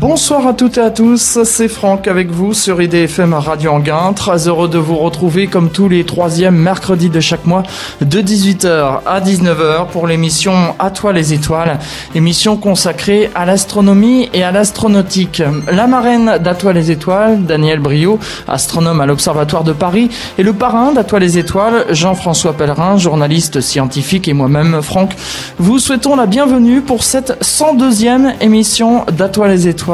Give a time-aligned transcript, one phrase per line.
[0.00, 4.14] Bonsoir à toutes et à tous, c'est Franck avec vous sur IDFM Radio Anguin.
[4.14, 7.64] Très heureux de vous retrouver comme tous les troisièmes mercredis de chaque mois
[8.00, 11.78] de 18h à 19h pour l'émission À toi les étoiles,
[12.14, 15.42] émission consacrée à l'astronomie et à l'astronautique.
[15.70, 20.08] La marraine d'À toi les étoiles, Daniel Brio, astronome à l'Observatoire de Paris,
[20.38, 25.14] et le parrain d'À toi les étoiles, Jean-François Pellerin, journaliste scientifique et moi-même Franck,
[25.58, 29.89] vous souhaitons la bienvenue pour cette 102e émission d'À toi les étoiles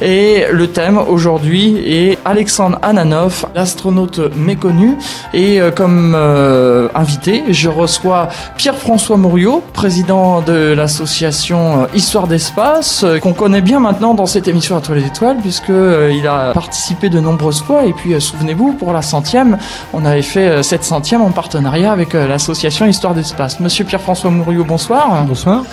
[0.00, 4.96] et le thème aujourd'hui est Alexandre Ananov, l'astronaute méconnu.
[5.32, 13.04] Et euh, comme euh, invité, je reçois Pierre-François Mouriot, président de l'association euh, Histoire d'Espace,
[13.22, 17.20] qu'on connaît bien maintenant dans cette émission à toi les étoiles, puisqu'il a participé de
[17.20, 17.84] nombreuses fois.
[17.84, 19.58] Et puis, souvenez-vous, pour la centième,
[19.92, 23.60] on avait fait cette centième en partenariat avec l'association Histoire d'Espace.
[23.60, 25.24] Monsieur Pierre-François Mouriot, bonsoir.
[25.24, 25.64] Bonsoir.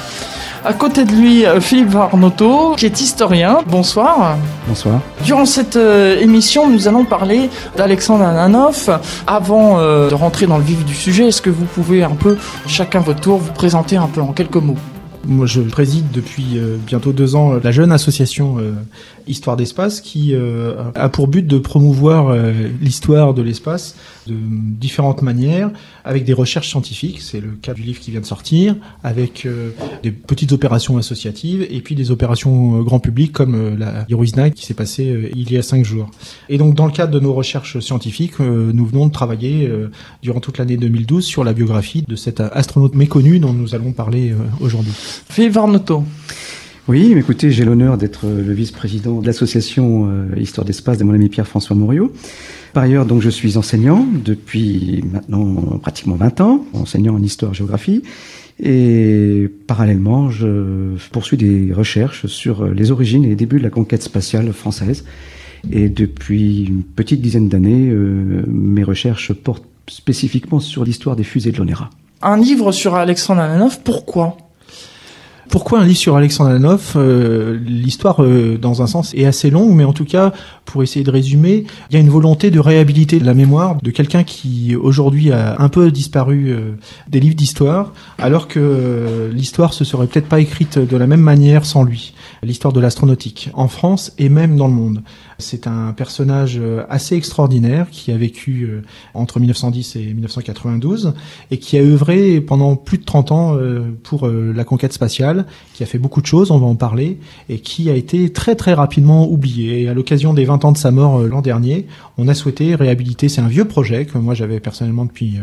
[0.63, 3.59] À côté de lui, euh, Philippe Varnotto, qui est historien.
[3.67, 4.37] Bonsoir.
[4.67, 5.01] Bonsoir.
[5.23, 8.87] Durant cette euh, émission, nous allons parler d'Alexandre Ananoff.
[9.25, 12.37] Avant euh, de rentrer dans le vif du sujet, est-ce que vous pouvez un peu,
[12.67, 14.77] chacun votre tour, vous présenter un peu en quelques mots?
[15.25, 18.57] Moi, je préside depuis bientôt deux ans la jeune association
[19.27, 22.35] Histoire d'espace qui a pour but de promouvoir
[22.81, 23.95] l'histoire de l'espace
[24.27, 25.71] de différentes manières,
[26.05, 29.71] avec des recherches scientifiques, c'est le cas du livre qui vient de sortir, avec euh,
[30.03, 34.35] des petites opérations associatives et puis des opérations euh, grand public comme euh, la Heroes
[34.37, 36.09] Night qui s'est passée il y a cinq jours.
[36.49, 39.69] Et donc dans le cadre de nos recherches scientifiques, nous venons de travailler
[40.21, 44.33] durant toute l'année 2012 sur la biographie de cet astronaute méconnu dont nous allons parler
[44.59, 44.93] aujourd'hui.
[45.29, 45.57] Philippe.
[46.91, 51.73] Oui, écoutez, j'ai l'honneur d'être le vice-président de l'association Histoire d'espace de mon ami Pierre-François
[51.73, 52.11] Mouriot.
[52.73, 55.45] Par ailleurs, donc, je suis enseignant depuis maintenant
[55.81, 58.03] pratiquement 20 ans, enseignant en histoire-géographie.
[58.61, 64.03] Et parallèlement, je poursuis des recherches sur les origines et les débuts de la conquête
[64.03, 65.05] spatiale française.
[65.71, 71.53] Et depuis une petite dizaine d'années, euh, mes recherches portent spécifiquement sur l'histoire des fusées
[71.53, 71.89] de l'ONERA.
[72.21, 74.35] Un livre sur Alexandre Alanov, pourquoi?
[75.51, 79.75] Pourquoi un livre sur Alexandre Alanov euh, L'histoire, euh, dans un sens, est assez longue,
[79.75, 80.31] mais en tout cas,
[80.63, 84.23] pour essayer de résumer, il y a une volonté de réhabiliter la mémoire de quelqu'un
[84.23, 86.71] qui aujourd'hui a un peu disparu euh,
[87.09, 91.65] des livres d'histoire, alors que l'histoire se serait peut-être pas écrite de la même manière
[91.65, 92.13] sans lui.
[92.43, 95.03] L'histoire de l'astronautique en France et même dans le monde.
[95.41, 98.81] C'est un personnage euh, assez extraordinaire qui a vécu euh,
[99.13, 101.13] entre 1910 et 1992
[101.51, 105.83] et qui a œuvré pendant plus de 30 ans euh, pour la conquête spatiale, qui
[105.83, 107.19] a fait beaucoup de choses, on va en parler,
[107.49, 109.81] et qui a été très très rapidement oublié.
[109.81, 111.87] Et à l'occasion des 20 ans de sa mort l'an dernier,
[112.17, 115.39] on a souhaité réhabiliter, c'est un vieux projet que moi j'avais personnellement depuis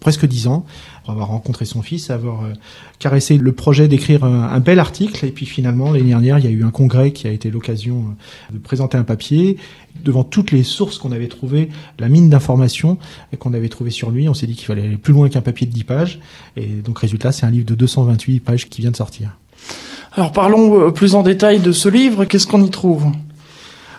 [0.00, 0.64] presque dix ans,
[1.02, 2.52] pour avoir rencontré son fils, avoir euh,
[2.98, 5.24] caressé le projet d'écrire un, bel article.
[5.26, 8.04] Et puis finalement, l'année dernière, il y a eu un congrès qui a été l'occasion
[8.50, 9.56] euh, de présenter un papier
[10.04, 11.68] devant toutes les sources qu'on avait trouvées,
[11.98, 12.98] la mine d'informations
[13.38, 14.28] qu'on avait trouvée sur lui.
[14.28, 16.20] On s'est dit qu'il fallait aller plus loin qu'un papier de 10 pages.
[16.56, 19.36] Et donc résultat, c'est un livre de 228 pages qui vient de sortir.
[20.14, 22.24] Alors parlons euh, plus en détail de ce livre.
[22.24, 23.06] Qu'est-ce qu'on y trouve?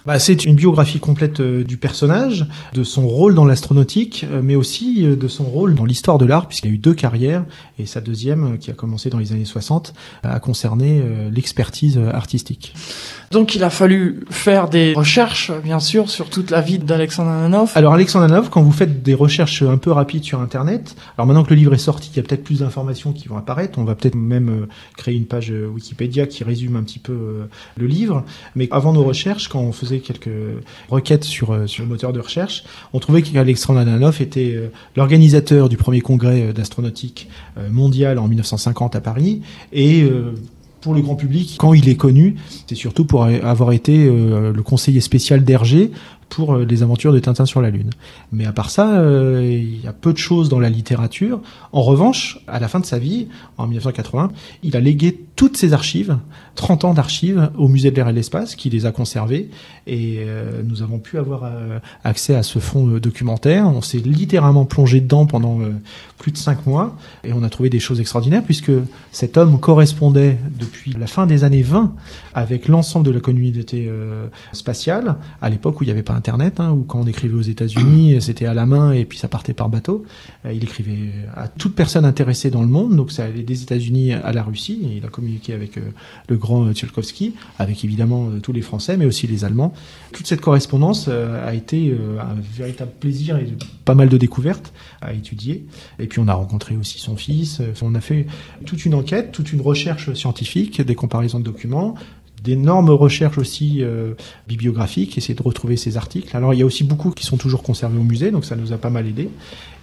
[0.06, 4.56] Bah, c'est une biographie complète euh, du personnage, de son rôle dans l'astronautique, euh, mais
[4.56, 7.46] aussi euh, de son rôle dans l'histoire de l'art, puisqu'il a eu deux carrières,
[7.80, 9.94] et sa deuxième, qui a commencé dans les années 60,
[10.24, 12.74] a concerné l'expertise artistique.
[13.32, 17.72] Donc il a fallu faire des recherches, bien sûr, sur toute la vie d'Alexandre Ananov.
[17.76, 21.44] Alors Alexandre Ananov, quand vous faites des recherches un peu rapides sur Internet, alors maintenant
[21.44, 23.80] que le livre est sorti, il y a peut-être plus d'informations qui vont apparaître.
[23.80, 27.48] On va peut-être même créer une page Wikipédia qui résume un petit peu
[27.78, 28.24] le livre.
[28.56, 30.30] Mais avant nos recherches, quand on faisait quelques
[30.90, 35.70] requêtes sur, euh, sur le moteur de recherche, on trouvait qu'Alexandre Ananoff était euh, l'organisateur
[35.70, 37.30] du premier congrès euh, d'astronautique
[37.70, 39.42] mondial en 1950 à Paris.
[39.72, 40.06] Et
[40.82, 42.36] pour le grand public, quand il est connu,
[42.68, 45.92] c'est surtout pour avoir été le conseiller spécial d'Hergé
[46.36, 47.92] pour les aventures de Tintin sur la Lune.
[48.32, 49.04] Mais à part ça,
[49.42, 51.42] il y a peu de choses dans la littérature.
[51.72, 53.28] En revanche, à la fin de sa vie,
[53.58, 54.32] en 1980,
[54.64, 56.18] il a légué toutes ses archives
[56.56, 59.50] 30 ans d'archives au musée de l'air et de l'espace qui les a conservées
[59.88, 63.68] et euh, nous avons pu avoir euh, accès à ce fonds euh, documentaire.
[63.68, 65.60] On s'est littéralement plongé dedans pendant
[66.18, 68.72] plus de 5 mois et on a trouvé des choses extraordinaires puisque
[69.12, 71.94] cet homme correspondait depuis la fin des années 20
[72.34, 73.90] avec l'ensemble de la communauté
[74.52, 77.42] spatiale à l'époque où il n'y avait pas Internet, hein, où quand on écrivait aux
[77.42, 80.06] États-Unis c'était à la main et puis ça partait par bateau.
[80.46, 84.32] il écrivait à toute personne intéressée dans le monde, donc ça allait des États-Unis à
[84.32, 85.80] la Russie il a communiqué avec
[86.28, 89.74] le grand Tchelkovsky, avec évidemment euh, tous les Français, mais aussi les Allemands.
[90.12, 93.48] Toute cette correspondance euh, a été euh, un véritable plaisir et
[93.86, 95.66] pas mal de découvertes à étudier.
[96.00, 97.62] Et puis on a rencontré aussi son fils.
[97.82, 98.28] On a fait
[98.66, 101.96] toute une enquête, toute une recherche scientifique, des comparaisons de documents,
[102.44, 104.14] d'énormes recherches aussi euh,
[104.48, 106.36] bibliographiques, essayer de retrouver ces articles.
[106.36, 108.74] Alors il y a aussi beaucoup qui sont toujours conservés au musée, donc ça nous
[108.74, 109.30] a pas mal aidé.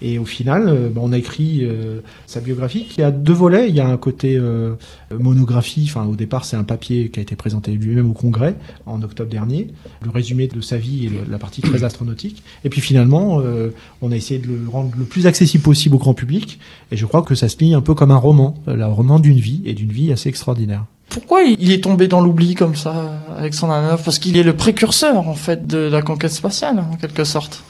[0.02, 3.68] Et au final, euh, ben, on a écrit euh, sa biographie qui a deux volets.
[3.68, 4.74] Il y a un côté euh,
[5.10, 5.86] monographie.
[5.88, 8.54] Enfin, au départ, c'est un papier qui a été présenté lui-même au Congrès
[8.86, 9.68] en octobre dernier,
[10.02, 12.42] le résumé de sa vie et la partie très astronautique.
[12.64, 13.70] Et puis finalement, euh,
[14.00, 16.58] on a essayé de le rendre le plus accessible possible au grand public.
[16.92, 19.38] Et je crois que ça se lit un peu comme un roman, le roman d'une
[19.38, 20.86] vie et d'une vie assez extraordinaire.
[21.10, 25.28] Pourquoi il est tombé dans l'oubli comme ça, Alexandre Ananov Parce qu'il est le précurseur,
[25.28, 27.64] en fait, de la conquête spatiale, en quelque sorte.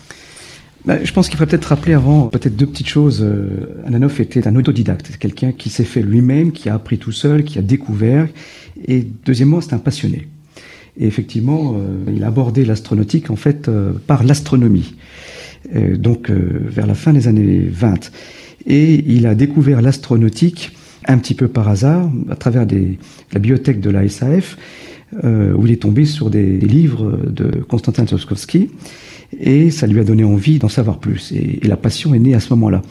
[0.85, 3.23] Bah, je pense qu'il faudrait peut-être rappeler avant peut-être deux petites choses.
[3.23, 7.45] Euh, Ananov était un autodidacte, quelqu'un qui s'est fait lui-même, qui a appris tout seul,
[7.45, 8.29] qui a découvert.
[8.87, 10.29] Et deuxièmement, c'est un passionné.
[10.99, 14.95] Et effectivement, euh, il a abordé l'astronautique en fait euh, par l'astronomie.
[15.75, 18.11] Donc vers la fin des années 20.
[18.67, 20.73] Et il a découvert l'astronautique
[21.07, 22.99] un petit peu par hasard à travers des,
[23.33, 24.57] la bibliothèque de la SAF,
[25.25, 28.71] euh, où il est tombé sur des, des livres de Konstantin Tsiolkovsky
[29.39, 31.33] et ça lui a donné envie d'en savoir plus.
[31.33, 32.83] Et, et la passion est née à ce moment-là.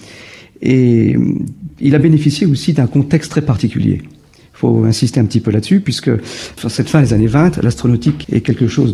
[0.61, 1.35] Et euh,
[1.79, 4.01] il a bénéficié aussi d'un contexte très particulier.
[4.03, 6.11] Il faut insister un petit peu là-dessus, puisque
[6.57, 8.93] sur cette fin des années 20, l'astronautique est quelque chose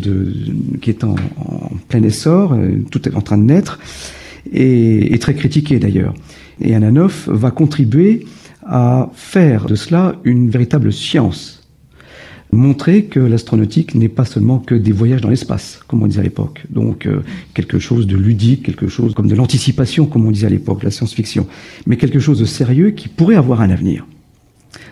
[0.80, 3.80] qui est en, en plein essor, euh, tout est en train de naître,
[4.52, 6.14] et, et très critiqué d'ailleurs.
[6.60, 8.24] Et Ananov va contribuer
[8.68, 11.56] à faire de cela une véritable science
[12.52, 16.24] montrer que l'astronautique n'est pas seulement que des voyages dans l'espace, comme on disait à
[16.24, 16.64] l'époque.
[16.70, 17.22] Donc euh,
[17.54, 20.90] quelque chose de ludique, quelque chose comme de l'anticipation, comme on disait à l'époque, la
[20.90, 21.46] science-fiction,
[21.86, 24.06] mais quelque chose de sérieux qui pourrait avoir un avenir.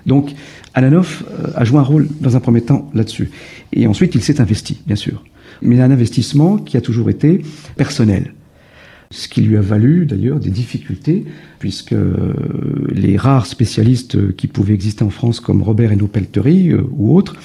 [0.07, 0.35] Donc
[0.75, 3.31] Ananov euh, a joué un rôle dans un premier temps là-dessus.
[3.73, 5.23] Et ensuite, il s'est investi, bien sûr.
[5.63, 7.43] Mais un investissement qui a toujours été
[7.77, 8.34] personnel.
[9.15, 11.25] Ce qui lui a valu d'ailleurs des difficultés,
[11.61, 12.35] puisque euh,
[12.91, 17.37] les rares spécialistes qui pouvaient exister en France, comme Robert Hainaut Peltery euh, ou autres,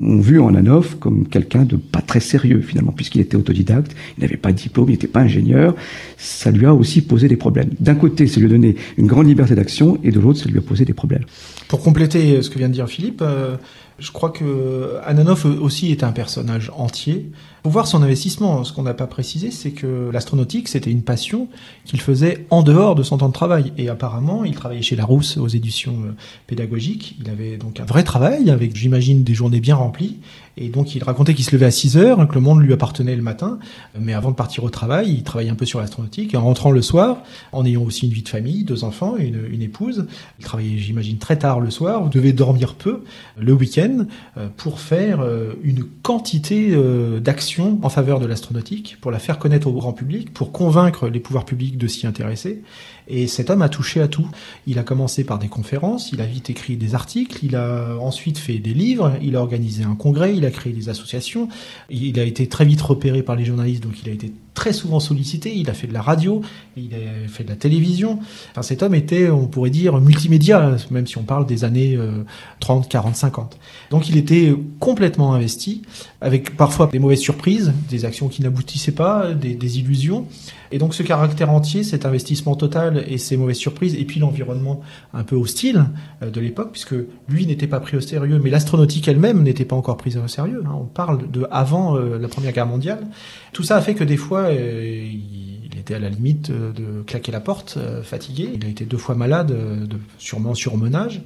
[0.00, 4.22] ont vu en Anov comme quelqu'un de pas très sérieux finalement, puisqu'il était autodidacte, il
[4.22, 5.74] n'avait pas de diplôme, il n'était pas ingénieur.
[6.16, 7.68] Ça lui a aussi posé des problèmes.
[7.80, 10.56] D'un côté, ça lui a donné une grande liberté d'action, et de l'autre, ça lui
[10.56, 11.24] a posé des problèmes.
[11.68, 13.56] Pour compléter ce que vient de dire Philippe, euh,
[14.00, 17.30] je crois que Ananov aussi était un personnage entier.
[17.62, 21.48] Pour voir son investissement, ce qu'on n'a pas précisé, c'est que l'astronautique, c'était une passion
[21.84, 23.72] qu'il faisait en dehors de son temps de travail.
[23.76, 26.12] Et apparemment, il travaillait chez Larousse aux éditions euh,
[26.46, 27.16] pédagogiques.
[27.20, 30.20] Il avait donc un vrai travail avec, j'imagine, des journées bien remplies.
[30.56, 33.16] Et donc, il racontait qu'il se levait à 6 heures, que le monde lui appartenait
[33.16, 33.58] le matin.
[33.98, 36.34] Mais avant de partir au travail, il travaillait un peu sur l'astronautique.
[36.34, 37.18] En rentrant le soir,
[37.52, 40.06] en ayant aussi une vie de famille, deux enfants, une, une épouse,
[40.38, 42.02] il travaillait, j'imagine, très tard le soir.
[42.02, 43.02] Vous devez dormir peu
[43.38, 44.06] le week-end
[44.36, 49.38] euh, pour faire euh, une quantité euh, d'actions en faveur de l'astronautique, pour la faire
[49.38, 52.62] connaître au grand public, pour convaincre les pouvoirs publics de s'y intéresser.
[53.08, 54.28] Et cet homme a touché à tout.
[54.66, 58.38] Il a commencé par des conférences, il a vite écrit des articles, il a ensuite
[58.38, 61.48] fait des livres, il a organisé un congrès, il a créé des associations,
[61.88, 65.00] il a été très vite repéré par les journalistes, donc il a été très souvent
[65.00, 66.42] sollicité, il a fait de la radio,
[66.76, 68.18] il a fait de la télévision.
[68.50, 72.24] Enfin, cet homme était, on pourrait dire, multimédia, même si on parle des années euh,
[72.60, 73.58] 30, 40, 50.
[73.90, 75.82] Donc il était complètement investi,
[76.20, 80.26] avec parfois des mauvaises surprises, des actions qui n'aboutissaient pas, des, des illusions.
[80.72, 84.80] Et donc ce caractère entier, cet investissement total et ces mauvaises surprises, et puis l'environnement
[85.12, 85.86] un peu hostile
[86.22, 86.94] euh, de l'époque, puisque
[87.28, 90.62] lui n'était pas pris au sérieux, mais l'astronautique elle-même n'était pas encore prise au sérieux.
[90.66, 90.76] hein.
[90.80, 93.06] On parle de avant euh, la Première Guerre mondiale.
[93.52, 97.32] Tout ça a fait que des fois, euh, il était à la limite de claquer
[97.32, 98.50] la porte, fatigué.
[98.54, 101.22] Il a été deux fois malade, de, sûrement surmenage.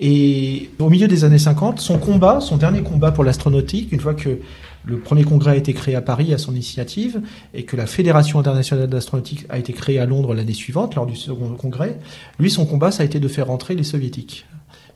[0.00, 4.14] Et au milieu des années 50, son combat, son dernier combat pour l'astronautique, une fois
[4.14, 4.38] que
[4.84, 7.20] le premier congrès a été créé à Paris à son initiative
[7.54, 11.16] et que la Fédération internationale d'astronautique a été créée à Londres l'année suivante, lors du
[11.16, 11.98] second congrès,
[12.38, 14.46] lui, son combat, ça a été de faire rentrer les soviétiques.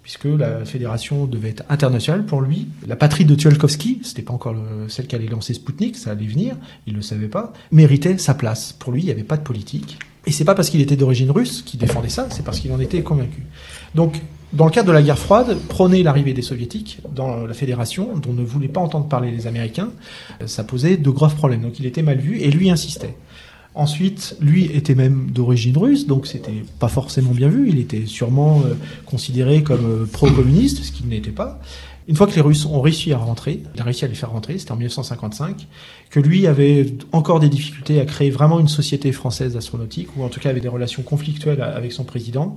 [0.03, 2.67] Puisque la fédération devait être internationale pour lui.
[2.89, 6.27] La patrie de Tsiolkovsky, c'était pas encore le- celle qui allait lancer Spoutnik, ça allait
[6.27, 6.57] venir,
[6.89, 8.73] il le savait pas, méritait sa place.
[8.73, 9.99] Pour lui, il n'y avait pas de politique.
[10.27, 12.81] Et c'est pas parce qu'il était d'origine russe qu'il défendait ça, c'est parce qu'il en
[12.81, 13.45] était convaincu.
[13.95, 14.21] Donc,
[14.53, 18.33] dans le cadre de la guerre froide, prôner l'arrivée des soviétiques dans la fédération, dont
[18.33, 19.91] ne voulaient pas entendre parler les Américains,
[20.41, 21.63] euh, ça posait de graves problèmes.
[21.63, 23.15] Donc il était mal vu et lui insistait.
[23.75, 27.71] Ensuite, lui était même d'origine russe, donc c'était pas forcément bien vu.
[27.71, 28.75] Il était sûrement euh,
[29.07, 31.59] considéré comme euh, pro-communiste, ce qu'il n'était pas.
[32.09, 34.31] Une fois que les Russes ont réussi à rentrer, il a réussi à les faire
[34.31, 35.69] rentrer, c'était en 1955,
[36.11, 40.29] que lui avait encore des difficultés à créer vraiment une société française d'astronautique, ou en
[40.29, 42.57] tout cas avait des relations conflictuelles avec son président.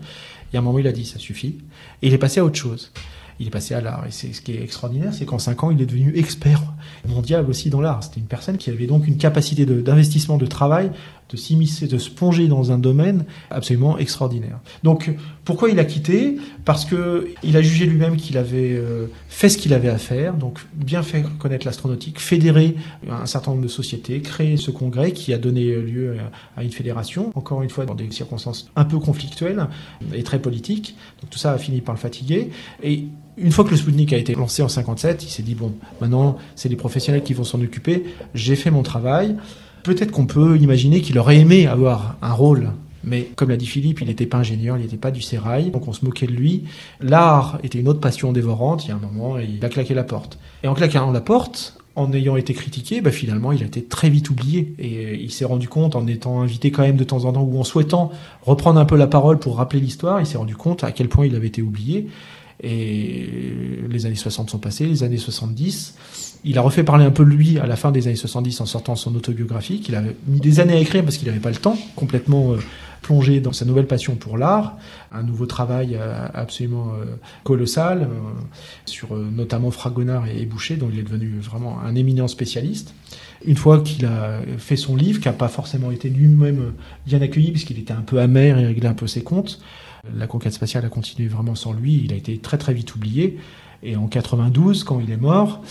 [0.58, 1.58] Un moment, il a dit ça suffit,
[2.02, 2.92] et il est passé à autre chose.
[3.40, 4.06] il est passé à l'art.
[4.08, 6.62] Et c'est ce qui est extraordinaire, c'est qu'en cinq ans, il est devenu expert
[7.08, 8.04] mondial aussi dans l'art.
[8.04, 10.92] C'était une personne qui avait donc une capacité d'investissement, de, travail,
[11.30, 12.10] de s'immiscer, de se
[12.48, 14.60] dans un domaine absolument extraordinaire.
[14.84, 15.12] Donc,
[15.44, 16.38] pourquoi il a quitté?
[16.66, 20.34] Parce que il a jugé lui-même qu'il avait euh, fait ce qu'il avait à faire,
[20.34, 22.76] donc bien faire connaître l'astronautique, fédérer
[23.10, 26.16] un certain nombre de sociétés, créer ce congrès qui a donné lieu
[26.58, 29.68] à une fédération, encore une fois dans des circonstances un peu conflictuelles
[30.14, 30.96] et très politiques.
[31.22, 32.50] Donc tout ça a fini par le fatiguer.
[32.84, 33.06] Et
[33.38, 36.38] une fois que le Sputnik a été lancé en 57, il s'est dit bon, maintenant
[36.56, 38.06] c'est les professionnels qui vont s'en occuper.
[38.34, 39.36] J'ai fait mon travail.
[39.86, 42.72] Peut-être qu'on peut imaginer qu'il aurait aimé avoir un rôle
[43.06, 45.88] mais comme l'a dit Philippe, il n'était pas ingénieur, il n'était pas du sérail, donc
[45.88, 46.64] on se moquait de lui.
[47.00, 50.04] L'art était une autre passion dévorante, il y a un moment, il a claqué la
[50.04, 50.40] porte.
[50.64, 54.10] Et en claquant la porte, en ayant été critiqué, bah finalement, il a été très
[54.10, 54.74] vite oublié.
[54.80, 57.60] Et il s'est rendu compte, en étant invité quand même de temps en temps, ou
[57.60, 58.12] en souhaitant
[58.42, 61.26] reprendre un peu la parole pour rappeler l'histoire, il s'est rendu compte à quel point
[61.26, 62.08] il avait été oublié.
[62.64, 63.30] Et
[63.90, 65.96] les années 60 sont passées, les années 70.
[66.48, 68.66] Il a refait parler un peu de lui à la fin des années 70 en
[68.66, 71.56] sortant son autobiographie, qu'il avait mis des années à écrire parce qu'il n'avait pas le
[71.56, 72.58] temps, complètement euh,
[73.02, 74.78] plongé dans sa nouvelle passion pour l'art,
[75.12, 78.08] un nouveau travail euh, absolument euh, colossal
[78.86, 82.94] sur notamment Fragonard et Boucher, dont il est devenu vraiment un éminent spécialiste.
[83.44, 86.74] Une fois qu'il a fait son livre, qui n'a pas forcément été lui-même
[87.06, 89.60] bien accueilli, puisqu'il était un peu amer et réglait un peu ses comptes,
[90.14, 92.02] la conquête spatiale a continué vraiment sans lui.
[92.04, 93.38] Il a été très très vite oublié.
[93.84, 95.62] Et en 92, quand il est mort,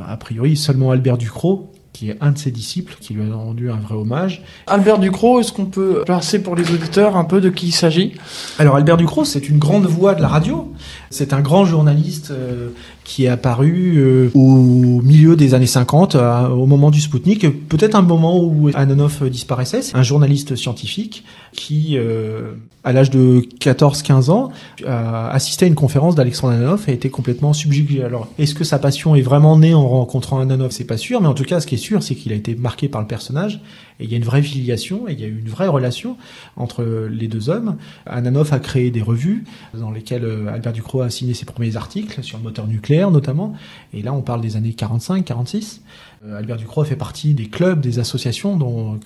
[0.00, 3.70] a priori seulement Albert Ducrot, qui est un de ses disciples, qui lui a rendu
[3.70, 4.42] un vrai hommage.
[4.68, 8.14] Albert Ducrot, est-ce qu'on peut placer pour les auditeurs un peu de qui il s'agit?
[8.58, 10.72] Alors Albert Ducrot, c'est une grande voix de la radio.
[11.10, 12.70] C'est un grand journaliste euh,
[13.04, 18.02] qui est apparu euh, au milieu des années 50, au moment du Spoutnik, peut-être un
[18.02, 19.82] moment où Anonov disparaissait.
[19.82, 22.52] C'est un journaliste scientifique qui, euh,
[22.84, 24.50] à l'âge de 14-15 ans,
[24.86, 28.02] a assisté à une conférence d'Alexandre Anonov et a été complètement subjugué.
[28.02, 30.70] Alors, est-ce que sa passion est vraiment née en rencontrant Anonov?
[30.72, 32.54] C'est pas sûr, mais en tout cas, ce qui est sûr, c'est qu'il a été
[32.54, 33.60] marqué par le personnage
[34.00, 36.16] et il y a une vraie filiation et il y a une vraie relation
[36.56, 37.76] entre les deux hommes.
[38.06, 42.22] Ananov a créé des revues dans lesquelles euh, Albert Ducrot a signé ses premiers articles
[42.22, 43.54] sur le moteur nucléaire notamment.
[43.92, 45.82] Et là, on parle des années 45, 46.
[46.24, 48.98] Euh, Albert Ducrot fait partie des clubs, des associations dont,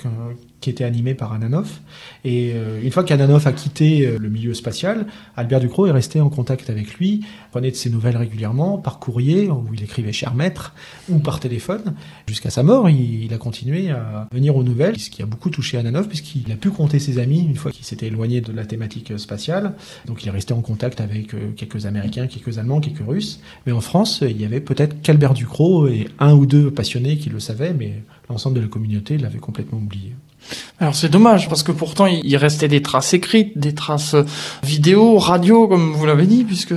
[0.61, 1.81] qui étaient animées par Ananov.
[2.25, 5.07] Et euh, une fois qu'Ananov a quitté le milieu spatial,
[5.37, 9.49] Albert Ducrot est resté en contact avec lui, prenait de ses nouvelles régulièrement, par courrier,
[9.49, 10.75] où il écrivait cher maître,
[11.09, 11.95] ou par téléphone.
[12.27, 15.79] Jusqu'à sa mort, il, a continué à venir aux nouvelles, ce qui a beaucoup touché
[15.79, 19.19] Ananov, puisqu'il a pu compter ses amis une fois qu'il s'était éloigné de la thématique
[19.19, 19.75] spatiale.
[20.07, 23.41] Donc il est resté en contact avec quelques Américains, quelques Allemands, quelques Russes.
[23.67, 27.31] Mais en France, il y avait peut-être qu'Albert Ducrot et un ou deux passionnés qui
[27.31, 30.13] le savait, mais l'ensemble de la communauté l'avait complètement oublié.
[30.81, 34.17] Alors c'est dommage parce que pourtant il restait des traces écrites, des traces
[34.63, 36.75] vidéo, radio comme vous l'avez dit puisque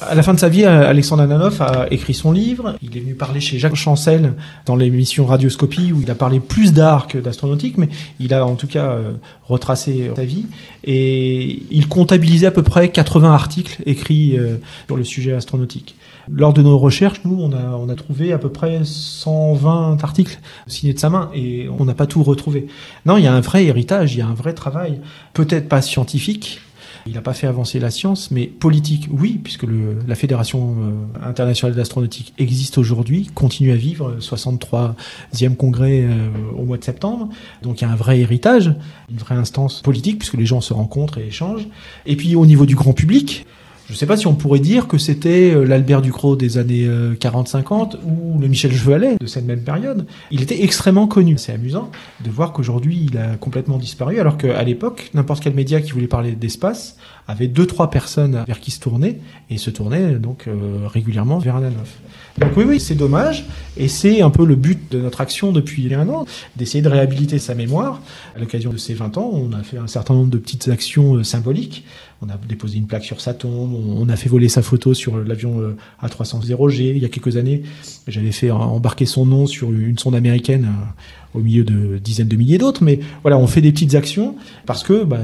[0.00, 3.14] à la fin de sa vie Alexandre Ananoff a écrit son livre, il est venu
[3.14, 4.34] parler chez Jacques Chancel
[4.66, 7.88] dans l'émission Radioscopie où il a parlé plus d'art que d'astronautique mais
[8.20, 9.12] il a en tout cas euh,
[9.48, 10.46] retracé sa vie
[10.84, 14.56] et il comptabilisait à peu près 80 articles écrits euh,
[14.86, 15.96] sur le sujet astronautique.
[16.30, 20.38] Lors de nos recherches, nous, on a, on a trouvé à peu près 120 articles
[20.66, 22.66] signés de sa main et on n'a pas tout retrouvé.
[23.06, 25.00] Non, il y a un vrai héritage, il y a un vrai travail,
[25.32, 26.60] peut-être pas scientifique,
[27.06, 31.26] il n'a pas fait avancer la science, mais politique, oui, puisque le, la Fédération euh,
[31.26, 37.30] internationale d'astronautique existe aujourd'hui, continue à vivre, 63e congrès euh, au mois de septembre.
[37.62, 38.74] Donc il y a un vrai héritage,
[39.10, 41.68] une vraie instance politique, puisque les gens se rencontrent et échangent.
[42.04, 43.46] Et puis au niveau du grand public,
[43.88, 46.86] je ne sais pas si on pourrait dire que c'était euh, l'Albert Ducrot des années
[46.86, 50.06] 40-50 euh, ou le Michel Chevalet de cette même période.
[50.30, 51.38] Il était extrêmement connu.
[51.38, 51.90] C'est amusant
[52.22, 56.06] de voir qu'aujourd'hui il a complètement disparu, alors qu'à l'époque, n'importe quel média qui voulait
[56.06, 60.86] parler d'espace avait deux trois personnes vers qui se tournait et se tournait donc euh,
[60.86, 61.98] régulièrement vers Ananoff.
[62.38, 65.92] Donc oui, oui, c'est dommage, et c'est un peu le but de notre action depuis
[65.94, 66.24] un an,
[66.56, 68.00] d'essayer de réhabiliter sa mémoire.
[68.36, 71.22] À l'occasion de ses 20 ans, on a fait un certain nombre de petites actions
[71.24, 71.84] symboliques.
[72.20, 75.18] On a déposé une plaque sur sa tombe, on a fait voler sa photo sur
[75.18, 76.90] l'avion euh, A300G.
[76.96, 77.62] Il y a quelques années,
[78.08, 82.34] j'avais fait embarquer son nom sur une sonde américaine euh, au milieu de dizaines de
[82.34, 82.82] milliers d'autres.
[82.82, 84.34] Mais voilà, on fait des petites actions
[84.66, 85.18] parce que bah,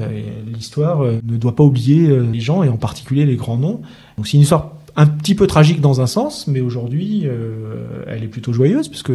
[0.46, 3.80] l'histoire euh, ne doit pas oublier les gens et en particulier les grands noms.
[4.16, 7.26] Donc c'est une histoire un petit peu tragique dans un sens, mais aujourd'hui,
[8.06, 9.10] elle est plutôt joyeuse puisque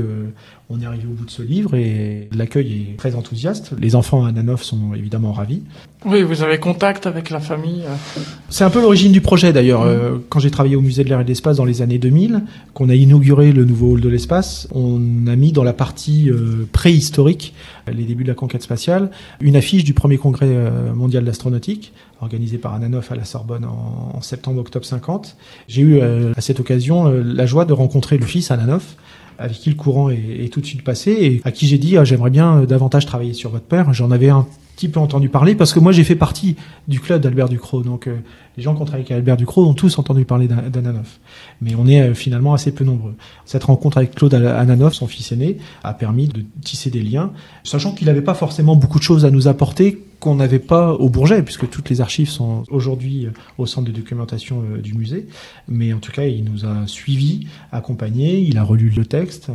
[0.72, 3.72] on est arrivé au bout de ce livre et l'accueil est très enthousiaste.
[3.80, 5.64] Les enfants à Nanov sont évidemment ravis.
[6.06, 7.82] Oui, vous avez contact avec la famille.
[7.88, 8.22] Euh.
[8.50, 9.82] C'est un peu l'origine du projet d'ailleurs.
[9.82, 12.44] Euh, quand j'ai travaillé au musée de l'air et de l'espace dans les années 2000,
[12.76, 16.68] qu'on a inauguré le nouveau hall de l'espace, on a mis dans la partie euh,
[16.72, 17.56] préhistorique,
[17.92, 19.10] les débuts de la conquête spatiale,
[19.42, 20.50] une affiche du premier congrès
[20.94, 25.36] mondial d'astronautique organisé par Ananoff à la Sorbonne en, septembre-octobre 50.
[25.68, 28.96] J'ai eu à cette occasion la joie de rencontrer le fils Ananoff,
[29.39, 32.03] avec qui le courant est, tout de suite passé et à qui j'ai dit ah,
[32.03, 33.93] j'aimerais bien davantage travailler sur votre père.
[33.93, 36.55] J'en avais un petit peu entendu parler parce que moi j'ai fait partie
[36.88, 37.81] du club d'Albert Ducrot.
[37.84, 38.17] Donc euh,
[38.60, 41.22] les gens qui ont travaillé avec Albert Ducrot ont tous entendu parler d'Ananoff.
[41.62, 43.16] Mais on est euh, finalement assez peu nombreux.
[43.46, 47.32] Cette rencontre avec Claude Ananoff, son fils aîné, a permis de tisser des liens,
[47.63, 51.08] sachant qu'il n'avait pas forcément beaucoup de choses à nous apporter qu'on n'avait pas au
[51.08, 55.28] Bourget, puisque toutes les archives sont aujourd'hui euh, au centre de documentation du musée.
[55.70, 59.51] Mais en tout cas, il nous a suivis, accompagnés, il a relu le texte,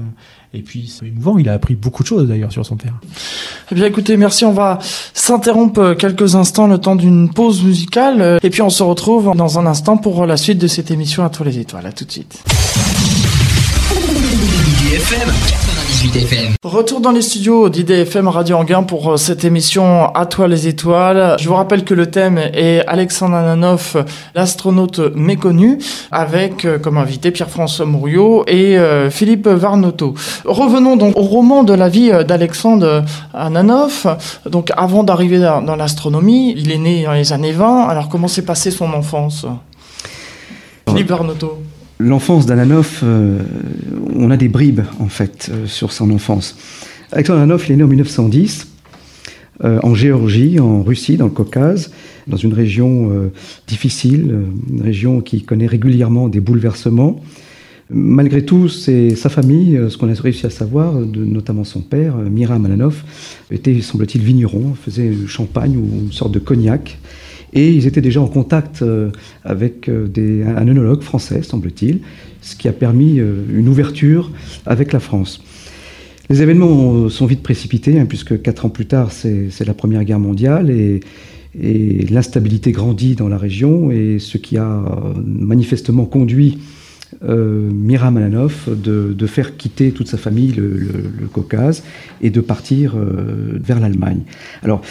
[0.54, 2.94] et puis c'est émouvant, il a appris beaucoup de choses d'ailleurs sur son père.
[3.70, 4.78] Eh bien écoutez, merci, on va
[5.12, 9.66] s'interrompre quelques instants le temps d'une pause musicale, et puis on se retrouve dans un
[9.66, 11.86] instant pour la suite de cette émission à tous les étoiles.
[11.86, 12.42] À tout de suite.
[16.62, 21.36] Retour dans les studios d'IDFM Radio Anguin pour euh, cette émission À toi les étoiles.
[21.38, 23.96] Je vous rappelle que le thème est Alexandre Ananoff,
[24.34, 25.78] l'astronaute méconnu,
[26.10, 30.14] avec euh, comme invité Pierre-François Mouriot et euh, Philippe Varnoto.
[30.44, 34.06] Revenons donc au roman de la vie d'Alexandre Ananoff.
[34.46, 37.88] Donc avant d'arriver dans l'astronomie, il est né dans les années 20.
[37.88, 39.46] Alors comment s'est passée son enfance?
[40.88, 41.58] Philippe Varnoto
[42.04, 43.38] l'enfance d'Ananoff, euh,
[44.14, 46.56] on a des bribes en fait euh, sur son enfance.
[47.12, 48.68] Alexandre Ananoff, il est né en 1910
[49.62, 51.92] euh, en Géorgie, en Russie, dans le Caucase,
[52.26, 53.30] dans une région
[53.66, 54.34] difficile,
[54.70, 57.20] une région qui connaît régulièrement des bouleversements.
[57.90, 62.64] Malgré tout, c'est sa famille, ce qu'on a réussi à savoir, notamment son père, Miram
[62.64, 63.04] Ananoff,
[63.50, 66.98] était, semble-t-il, vigneron, faisait champagne ou une sorte de cognac.
[67.54, 69.10] Et ils étaient déjà en contact euh,
[69.44, 70.08] avec euh,
[70.56, 72.00] un œnologue français, semble-t-il,
[72.40, 74.32] ce qui a permis euh, une ouverture
[74.66, 75.42] avec la France.
[76.30, 80.18] Les événements sont vite précipités, hein, puisque quatre ans plus tard, c'est la Première Guerre
[80.18, 81.00] mondiale et,
[81.60, 84.82] et l'instabilité grandit dans la région, et ce qui a
[85.22, 86.56] manifestement conduit
[87.28, 91.82] euh, Mira Malanov de, faire quitter toute sa famille le, Caucase
[92.20, 94.20] et de partir euh, vers l'Allemagne.
[94.62, 94.82] Alors,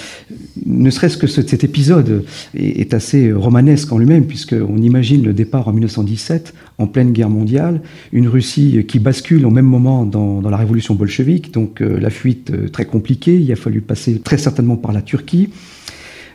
[0.65, 2.25] ne serait-ce que cet épisode
[2.55, 7.81] est, assez romanesque en lui-même, puisqu'on imagine le départ en 1917, en pleine guerre mondiale,
[8.11, 12.71] une Russie qui bascule au même moment dans, la révolution bolchevique, donc euh, la fuite
[12.71, 15.49] très compliquée, il a fallu passer très certainement par la Turquie.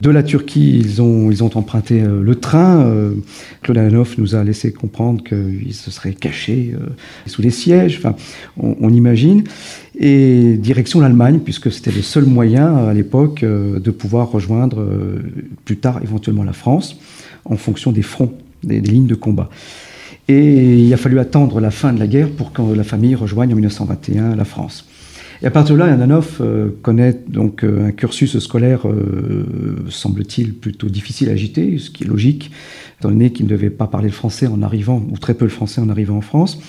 [0.01, 2.81] De la Turquie, ils ont, emprunté euh, le train.
[2.83, 3.15] Euh,
[3.63, 6.87] Claude Alanov nous a laissé comprendre qu'ils se seraient cachés euh,
[7.27, 8.15] sous les sièges, enfin,
[8.57, 9.45] on, imagine.
[9.99, 14.87] Et direction l'Allemagne, puisque c'était le seul moyen à l'époque de pouvoir rejoindre
[15.65, 16.99] plus tard éventuellement la France,
[17.45, 18.33] en fonction des fronts,
[18.63, 19.51] des lignes de combat.
[20.29, 23.53] Et il a fallu attendre la fin de la guerre pour que la famille rejoigne
[23.53, 24.87] en 1921 la France.
[25.43, 25.97] Et à partir de là,
[26.41, 32.05] euh, connaît donc euh, un cursus scolaire, euh, semble-t-il, plutôt difficile à agiter, ce qui
[32.05, 32.51] est logique,
[32.99, 35.51] étant donné qu'il ne devait pas parler le français en arrivant, ou très peu le
[35.51, 36.61] français en arrivant en France.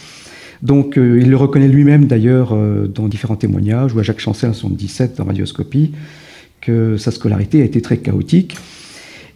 [0.61, 2.53] Donc il le reconnaît lui-même d'ailleurs
[2.89, 5.93] dans différents témoignages, ou à Jacques Chancel en 1977 dans Radioscopie,
[6.59, 8.57] que sa scolarité a été très chaotique.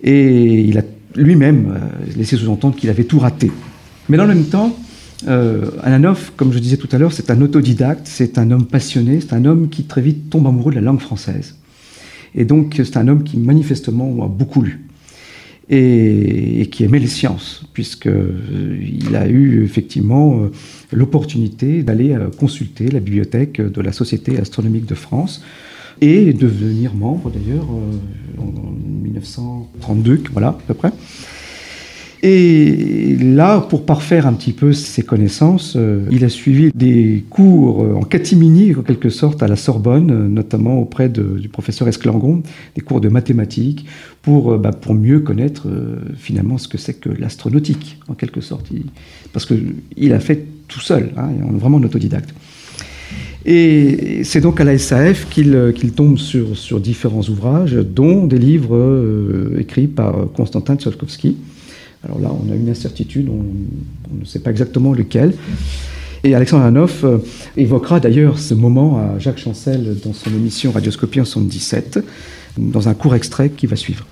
[0.04, 0.82] Et il a
[1.16, 1.80] lui-même
[2.18, 3.52] laissé sous-entendre qu'il avait tout raté.
[4.10, 4.78] Mais dans le même temps,
[5.28, 5.70] euh,
[6.36, 9.46] comme je disais tout à l'heure, c'est un autodidacte, c'est un homme passionné, c'est un
[9.46, 11.56] homme qui très vite tombe amoureux de la langue française.
[12.36, 14.88] Et donc c'est un homme qui manifestement a beaucoup lu
[15.70, 20.52] et, qui aimait les sciences, puisqu'il euh, a eu effectivement euh,
[20.92, 25.44] l'opportunité d'aller consulter la bibliothèque de la Société astronomique de France
[26.02, 27.68] et de devenir membre d'ailleurs
[28.40, 30.92] en 1932, voilà à peu près.
[32.26, 37.84] Et là, pour parfaire un petit peu ses connaissances, euh, il a suivi des cours
[37.84, 42.42] euh, en catimini, en quelque sorte, à la Sorbonne, euh, notamment auprès du professeur Esclangon,
[42.76, 43.86] des cours de mathématiques,
[44.22, 45.68] pour, bah, pour mieux connaître
[46.16, 48.70] finalement ce que c'est que l'astronautique, en quelque sorte.
[49.34, 52.34] parce qu'il a fait tout seul, hein, vraiment un autodidacte.
[53.46, 59.52] Et c'est donc à la SAF qu'il tombe sur, sur différents ouvrages, dont des livres
[59.60, 61.36] écrits par Constantin Tsiolkovsky,
[62.04, 63.44] alors là, on a une incertitude, on,
[64.20, 65.34] ne sait pas exactement lequel.
[66.26, 67.18] Et Alexandre Hanoff euh,
[67.58, 72.00] évoquera d'ailleurs ce moment à Jacques Chancel dans son émission Radioscopie en 77,
[72.58, 74.06] dans un court extrait qui va suivre.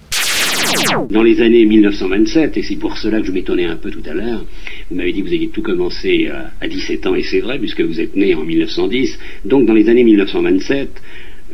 [1.09, 4.13] Dans les années 1927, et c'est pour cela que je m'étonnais un peu tout à
[4.13, 4.45] l'heure,
[4.89, 6.29] vous m'avez dit que vous aviez tout commencé
[6.61, 9.17] à 17 ans, et c'est vrai, puisque vous êtes né en 1910.
[9.45, 10.89] Donc dans les années 1927,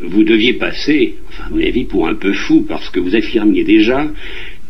[0.04, 3.64] vous deviez passer, enfin, à mon avis, pour un peu fou, parce que vous affirmiez
[3.64, 4.08] déjà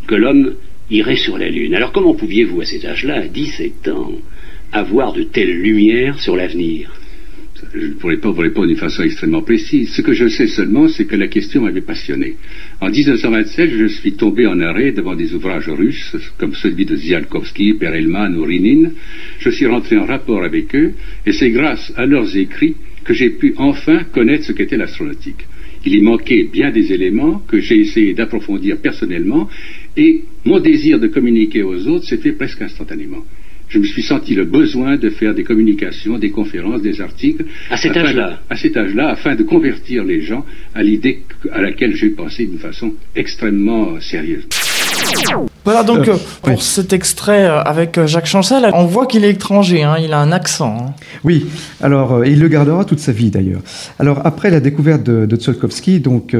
[0.07, 0.53] que l'homme
[0.89, 1.75] irait sur la Lune.
[1.75, 4.13] Alors comment pouviez-vous, à cet âge-là, à 17 ans,
[4.71, 6.91] avoir de telles lumières sur l'avenir?
[7.73, 9.91] Je ne pourrais pas vous répondre d'une façon extrêmement précise.
[9.91, 12.35] Ce que je sais seulement, c'est que la question m'avait passionné.
[12.79, 17.73] En 1927, je suis tombé en arrêt devant des ouvrages russes, comme celui de Zialkovsky,
[17.73, 18.91] Perelman ou Rinin.
[19.39, 20.93] Je suis rentré en rapport avec eux,
[21.25, 25.47] et c'est grâce à leurs écrits que j'ai pu enfin connaître ce qu'était l'astronautique.
[25.85, 29.47] Il y manquait bien des éléments que j'ai essayé d'approfondir personnellement,
[29.97, 33.23] et mon désir de communiquer aux autres s'est fait presque instantanément
[33.69, 37.45] je me suis senti le besoin de faire des communications, des conférences, des articles.
[37.69, 41.95] À cet âge-là À cet âge-là, afin de convertir les gens à l'idée à laquelle
[41.95, 44.47] j'ai pensé d'une façon extrêmement sérieuse.
[45.67, 49.31] Voilà donc euh, euh, pour cet extrait euh, avec Jacques Chancel, on voit qu'il est
[49.31, 50.77] étranger, hein, il a un accent.
[50.79, 50.93] Hein.
[51.25, 51.45] Oui,
[51.81, 53.59] alors il le gardera toute sa vie d'ailleurs.
[53.99, 56.35] Alors après la découverte de, de donc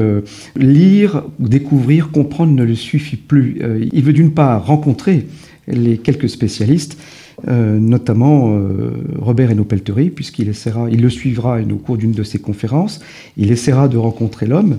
[0.56, 3.60] lire, découvrir, comprendre ne lui suffit plus.
[3.92, 5.26] il veut d'une part rencontrer
[5.66, 6.96] les quelques spécialistes,
[7.46, 12.38] euh, notamment euh, Robert Hainaut-Pelterie, puisqu'il essaiera, il le suivra au cours d'une de ses
[12.38, 13.00] conférences,
[13.36, 14.78] il essaiera de rencontrer l'homme.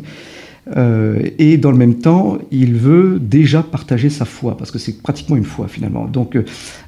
[0.78, 5.02] Euh, et dans le même temps, il veut déjà partager sa foi, parce que c'est
[5.02, 6.06] pratiquement une foi finalement.
[6.06, 6.38] Donc,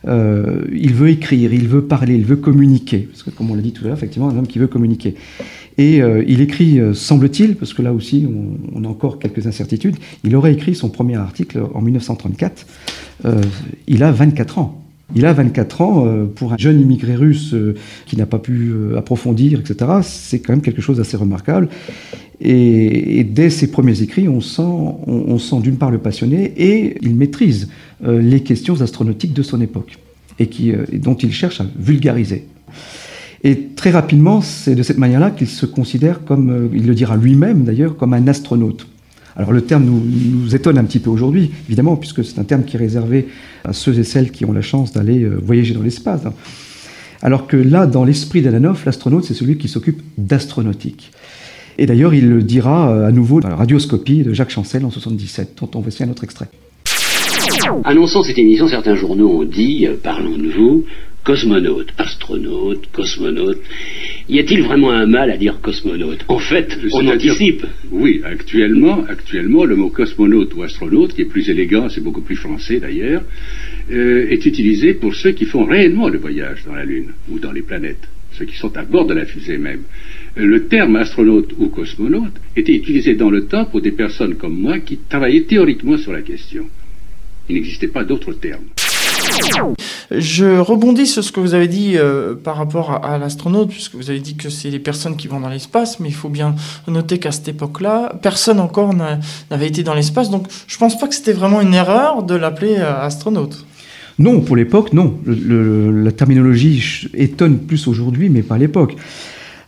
[0.06, 3.72] il veut écrire, il veut parler, il veut communiquer, parce que comme on l'a dit
[3.72, 5.15] tout à l'heure, effectivement, un homme qui veut communiquer.
[5.78, 8.28] Et il écrit, semble-t-il, parce que là aussi
[8.76, 12.65] on, a encore quelques incertitudes, il aurait écrit son premier article en 1934
[13.26, 13.41] euh,
[13.88, 14.81] il a 24 ans.
[15.15, 18.74] Il a 24 ans, euh, pour un jeune immigré russe euh, qui n'a pas pu
[18.97, 21.69] approfondir, etc., c'est quand même quelque chose d'assez remarquable.
[22.39, 27.15] Et, dès ses premiers écrits, on sent, on, sent d'une part le passionné et il
[27.15, 27.69] maîtrise
[28.04, 30.00] les questions astronautiques de son époque
[30.39, 32.47] et, qui, dont il cherche à vulgariser.
[33.43, 37.63] Et très rapidement, c'est de cette manière-là qu'il se considère comme, il le dira lui-même
[37.63, 38.88] d'ailleurs, comme un astronaute.
[39.36, 42.76] Alors le terme nous, étonne un petit peu aujourd'hui, évidemment, puisque c'est un terme qui
[42.76, 43.28] est réservé
[43.63, 46.26] à ceux et celles qui ont la chance d'aller euh, voyager dans l'espace.
[46.26, 46.34] Hein.
[47.22, 51.12] Alors que là, dans l'esprit d'Alanov, l'astronaute, c'est celui qui s'occupe d'astronautique.
[51.78, 54.91] Et d'ailleurs, il le dira euh, à nouveau dans la radioscopie de Jacques Chancel en
[54.91, 56.50] 77, dont on voici un autre extrait.
[57.84, 60.86] Annonçant cette émission, certains journaux ont dit, euh, parlons de vous,
[61.24, 63.60] cosmonaute, astronaute, cosmonaute.
[64.28, 66.26] Y a-t-il vraiment un mal à dire cosmonaute?
[66.28, 67.66] En fait, on anticipe.
[67.92, 72.36] Oui, actuellement, actuellement, le mot cosmonaute ou astronaute, qui est plus élégant, c'est beaucoup plus
[72.36, 73.24] français d'ailleurs,
[73.92, 77.52] euh, est utilisé pour ceux qui font réellement le voyage dans la Lune ou dans
[77.52, 79.84] les planètes, ceux qui sont à bord de la fusée même.
[80.38, 84.60] Euh, le terme astronaute ou cosmonaute était utilisé dans le temps pour des personnes comme
[84.60, 86.66] moi qui travaillaient théoriquement sur la question.
[87.52, 88.64] Il n'existait pas d'autres termes.
[90.10, 94.10] Je rebondis sur ce que vous avez dit euh, par rapport à, l'astronaute, puisque vous
[94.10, 96.56] avez dit que c'est les personnes qui vont dans l'espace, mais il faut bien
[96.88, 101.16] noter qu'à cette époque-là, personne encore n'avait été dans l'espace, donc je pense pas que
[101.16, 103.66] c'était vraiment une erreur de l'appeler euh, astronaute.
[104.18, 105.18] Non, pour l'époque, non.
[105.26, 108.96] la terminologie étonne plus aujourd'hui, mais pas à l'époque.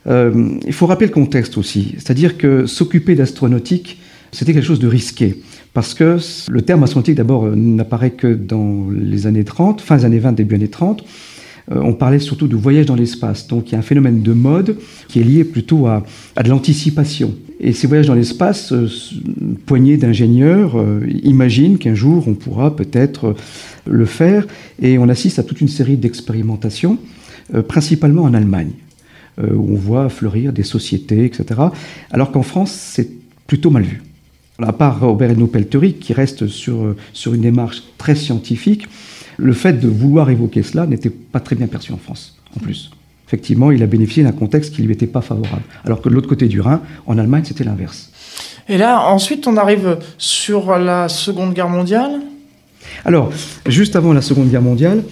[0.08, 4.00] Euh, il faut rappeler le contexte aussi, c'est-à-dire que s'occuper d'astronautique,
[4.32, 5.38] c'était quelque chose de risqué.
[5.74, 6.18] Parce que
[6.50, 10.34] le terme astronautique, d'abord, euh, n'apparaît que dans les années 30, fin des années 20,
[10.34, 11.04] début années 30.
[11.72, 13.48] Euh, on parlait surtout de voyage dans l'espace.
[13.48, 16.04] Donc il y a un phénomène de mode qui est lié plutôt à,
[16.42, 17.34] de l'anticipation.
[17.60, 18.88] Et ces voyages dans l'espace, euh,
[19.66, 20.76] poignée d'ingénieurs
[21.24, 23.36] imaginent qu'un jour on pourra peut-être
[23.88, 24.46] le faire.
[24.80, 26.98] Et on assiste à toute une série d'expérimentations,
[27.68, 28.72] principalement en Allemagne,
[29.42, 31.62] où on voit fleurir des sociétés, etc.
[32.12, 33.10] Alors qu'en France, c'est
[33.48, 34.02] plutôt mal vu
[34.64, 38.88] à part Robert Edno Pelterie, qui reste sur, sur une démarche très scientifique,
[39.38, 42.92] le fait de vouloir évoquer cela n'était pas très bien perçu en France, en plus.
[43.28, 45.64] Effectivement, il a bénéficié d'un contexte qui ne lui était pas favorable.
[45.86, 48.12] Alors que de l'autre côté du Rhin, en Allemagne, c'était l'inverse.
[48.70, 52.22] Et là, ensuite, on arrive sur la Seconde Guerre mondiale
[53.06, 53.32] Alors,
[53.68, 55.04] juste avant la Seconde Guerre mondiale,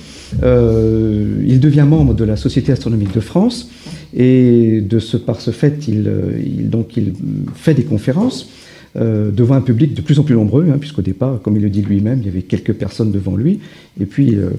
[0.43, 3.69] euh, il devient membre de la Société astronomique de France
[4.13, 6.11] et de ce, par ce fait, il,
[6.45, 7.13] il, donc, il
[7.55, 8.49] fait des conférences
[8.97, 11.69] euh, devant un public de plus en plus nombreux, hein, puisqu'au départ, comme il le
[11.69, 13.59] dit lui-même, il y avait quelques personnes devant lui,
[14.01, 14.49] et puis euh,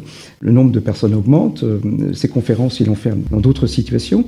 [0.40, 1.80] le nombre de personnes augmente, euh,
[2.14, 4.24] ses conférences, il en fait dans d'autres situations,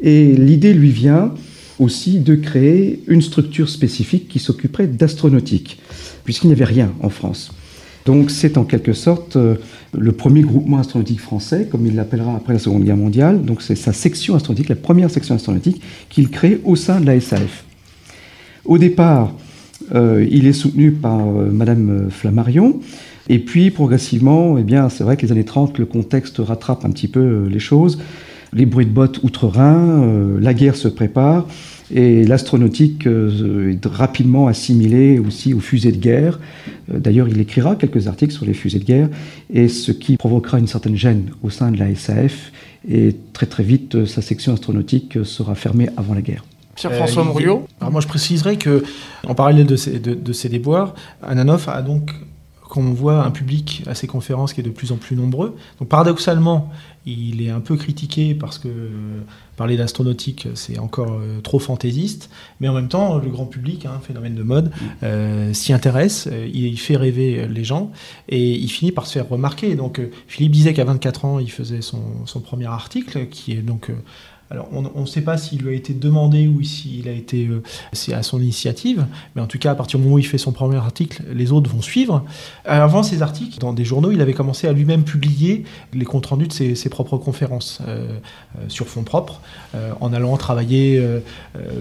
[0.00, 1.34] et l'idée lui vient
[1.80, 5.80] aussi de créer une structure spécifique qui s'occuperait d'astronautique,
[6.22, 7.50] puisqu'il n'y avait rien en France.
[8.06, 9.36] Donc c'est en quelque sorte
[9.92, 13.42] le premier groupement astronautique français, comme il l'appellera après la Seconde Guerre mondiale.
[13.42, 17.18] Donc c'est sa section astronautique, la première section astronautique qu'il crée au sein de la
[17.18, 17.64] SAF.
[18.64, 19.34] Au départ,
[19.94, 22.80] euh, il est soutenu par euh, Madame Flammarion.
[23.28, 26.90] Et puis, progressivement, eh bien, c'est vrai que les années 30, le contexte rattrape un
[26.90, 27.98] petit peu euh, les choses.
[28.54, 31.48] Les bruits de bottes outre-Rhin, la guerre se prépare.
[31.92, 36.38] Et l'astronautique est rapidement assimilée aussi aux fusées de guerre.
[36.88, 39.08] D'ailleurs, il écrira quelques articles sur les fusées de guerre,
[39.52, 42.52] et ce qui provoquera une certaine gêne au sein de la SAF.
[42.88, 46.44] Et très très vite, sa section astronautique sera fermée avant la guerre.
[46.74, 48.84] Pierre-François euh, Alors moi, je préciserai que,
[49.26, 52.12] en parallèle de ces, de, ces déboires, Ananoff a donc
[52.68, 55.54] comme on voit un public à ses conférences qui est de plus en plus nombreux.
[55.78, 56.72] Donc paradoxalement,
[57.06, 59.20] il est un peu critiqué parce que euh,
[59.56, 63.90] parler d'astronautique, c'est encore euh, trop fantaisiste, mais en même temps, le grand public, un
[63.90, 64.72] hein, phénomène de mode,
[65.52, 67.92] s'y intéresse, il, fait rêver les gens
[68.28, 69.76] et il finit par se faire remarquer.
[69.76, 73.92] Donc Philippe disait qu'à 24 ans, il faisait son, son, premier article, qui est donc
[74.50, 77.62] alors, on ne sait pas s'il lui a été demandé ou s'il a été euh,
[77.92, 80.38] c'est à son initiative, mais en tout cas, à partir du moment où il fait
[80.38, 82.24] son premier article, les autres vont suivre.
[82.66, 86.46] Avant ces articles, dans des journaux, il avait commencé à lui-même publier les comptes rendus
[86.46, 88.18] de ses, propres conférences euh,
[88.58, 89.40] euh, sur fonds propres,
[90.00, 91.02] en allant travailler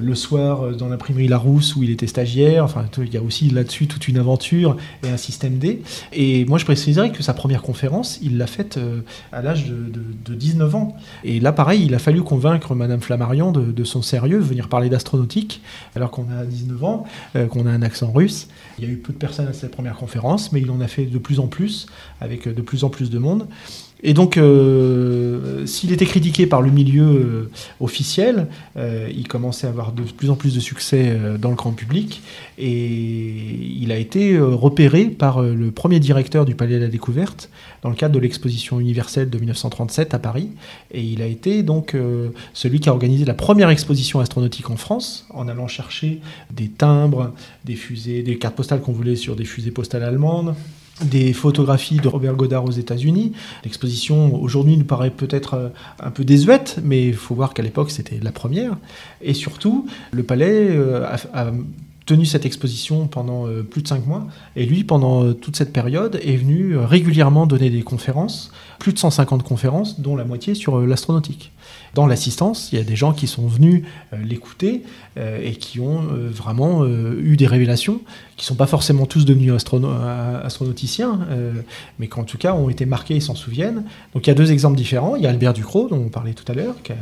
[0.01, 2.63] le soir dans l'imprimerie Larousse où il était stagiaire.
[2.63, 5.83] Enfin, il y a aussi là-dessus toute une aventure et un système D.
[6.11, 8.79] Et moi, je préciserais que sa première conférence, il l'a faite
[9.31, 9.91] à l'âge de,
[10.25, 10.97] de 19 ans.
[11.23, 15.61] Et là, pareil, il a fallu convaincre Madame Flammarion de, son sérieux, venir parler d'astronautique,
[15.95, 18.47] alors qu'on a 19 ans, euh, qu'on a un accent russe.
[18.77, 20.87] Il y a eu peu de personnes à cette première conférence, mais il en a
[20.87, 21.87] fait de plus en plus,
[22.21, 23.47] avec de plus en plus de monde.
[24.05, 29.69] Et donc, euh, s'il était critiqué par le milieu euh, officiel, euh, il commençait à
[29.69, 32.21] avoir de plus en plus de succès dans le grand public.
[32.57, 37.49] Et il a été repéré par le premier directeur du Palais de la Découverte
[37.81, 40.49] dans le cadre de l'exposition universelle de 1937 à Paris.
[40.91, 41.95] Et il a été donc
[42.53, 46.19] celui qui a organisé la première exposition astronautique en France en allant chercher
[46.51, 50.55] des timbres, des fusées, des cartes postales qu'on voulait sur des fusées postales allemandes
[51.01, 53.33] des photographies de Robert Goddard aux États-Unis.
[53.63, 57.91] L'exposition aujourd'hui nous paraît peut-être euh, un peu désuète, mais il faut voir qu'à l'époque
[57.91, 58.77] c'était la première.
[59.21, 61.51] Et surtout, le palais euh, a,
[62.05, 64.27] tenu cette exposition pendant euh, plus de cinq mois.
[64.55, 69.43] Et lui, pendant toute cette période, est venu régulièrement donner des conférences, plus de 150
[69.43, 71.52] conférences, dont la moitié sur l'astronautique
[71.93, 74.83] dans l'assistance, il y a des gens qui sont venus euh, l'écouter
[75.17, 78.01] euh, et qui ont euh, vraiment eu des révélations,
[78.35, 81.19] qui ne sont pas forcément tous devenus astronauticiens,
[81.99, 83.83] mais qui en tout cas ont été marqués et s'en souviennent.
[84.13, 85.15] Donc il y a deux exemples différents.
[85.15, 86.97] Il y a Albert Ducrot, dont on parlait tout à l'heure, qui, a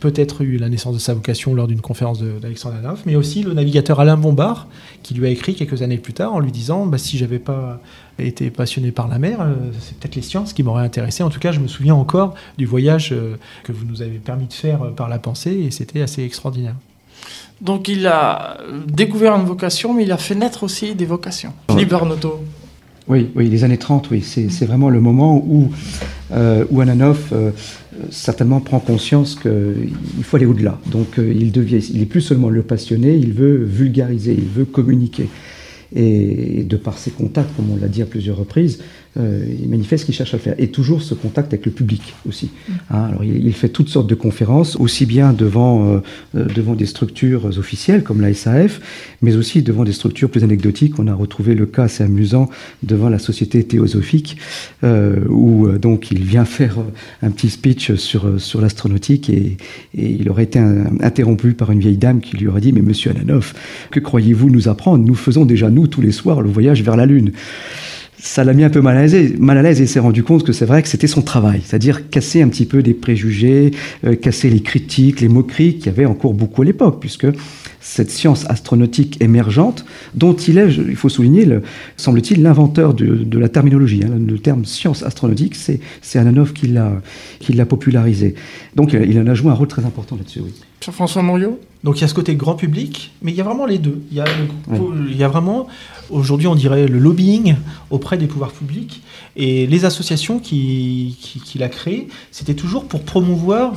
[0.00, 3.52] peut-être eu la naissance de sa vocation lors d'une conférence d'Alexandre Adolphe, mais aussi le
[3.54, 4.68] navigateur Alain Bombard,
[5.02, 7.80] qui lui a écrit quelques années plus tard en lui disant bah, si j'avais pas
[8.18, 11.22] été passionné par la mer, euh, c'est peut-être les sciences qui m'auraient intéressé.
[11.22, 14.46] En tout cas, je me souviens encore du voyage euh, que vous nous avez permis
[14.46, 16.74] de faire euh, par la pensée et c'était assez extraordinaire.
[17.60, 21.52] Donc il a découvert une vocation, mais il a fait naître aussi des vocations.
[21.70, 21.94] Philippe
[23.06, 25.70] Oui, oui, les années 30, oui, c'est vraiment le moment où,
[26.32, 27.32] où Ananoff
[28.10, 30.78] certainement prend conscience qu'il faut aller au-delà.
[30.90, 35.28] Donc il devient, il est plus seulement le passionné, il veut vulgariser, il veut communiquer.
[35.94, 38.80] Et de par ses contacts, comme on l'a dit à plusieurs reprises,
[39.18, 40.54] euh, il manifeste qu'il cherche à le faire.
[40.58, 42.50] Et toujours ce contact avec le public aussi.
[42.90, 45.98] Hein, alors il, fait toutes sortes de conférences, aussi bien devant, euh,
[46.34, 48.80] euh, devant des structures officielles comme la SAF,
[49.20, 50.98] mais aussi devant des structures plus anecdotiques.
[50.98, 52.48] On a retrouvé le cas assez amusant
[52.82, 54.38] devant la Société théosophique,
[54.82, 56.76] où donc il vient faire
[57.22, 59.56] un petit speech sur, sur l'astronautique et,
[59.96, 63.10] et, il aurait été interrompu par une vieille dame qui lui aurait dit Mais monsieur
[63.10, 63.54] Ananoff,
[63.90, 65.04] que croyez-vous nous apprendre?
[65.04, 67.32] Nous faisons déjà, nous, tous les soirs, le voyage vers la Lune
[68.22, 70.44] ça l'a mis un peu mal à l'aise, mal à l'aise et s'est rendu compte
[70.44, 73.72] que c'est vrai que c'était son travail, c'est-à-dire casser un petit peu des préjugés,
[74.06, 77.26] euh, casser les critiques, les moqueries qu'il y avait encore beaucoup à l'époque, puisque
[77.92, 81.46] cette science astronautique émergente, dont il est, il faut souligner,
[81.98, 84.02] semble-t-il, l'inventeur de, la terminologie.
[84.02, 88.34] Hein, le terme science astronautique, c'est Ananov qui l'a popularisé.
[88.76, 90.52] Donc il en a joué un rôle très important là-dessus, oui.
[90.90, 93.66] François Morio Donc il y a ce côté grand public, mais il y a vraiment
[93.66, 94.02] les deux.
[94.10, 94.24] Il y a,
[95.08, 95.68] il y a vraiment,
[96.10, 97.56] aujourd'hui on dirait le lobbying
[97.90, 99.02] auprès des pouvoirs publics,
[99.36, 103.74] et les associations qu'il qui, qui a créées, c'était toujours pour promouvoir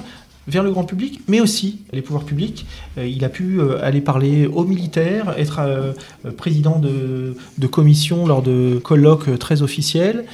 [0.47, 2.65] vers le grand public, mais aussi les pouvoirs publics.
[2.97, 5.93] Euh, il a pu euh, aller parler aux militaires, être euh,
[6.37, 10.25] président de, de commission lors de colloques très officiels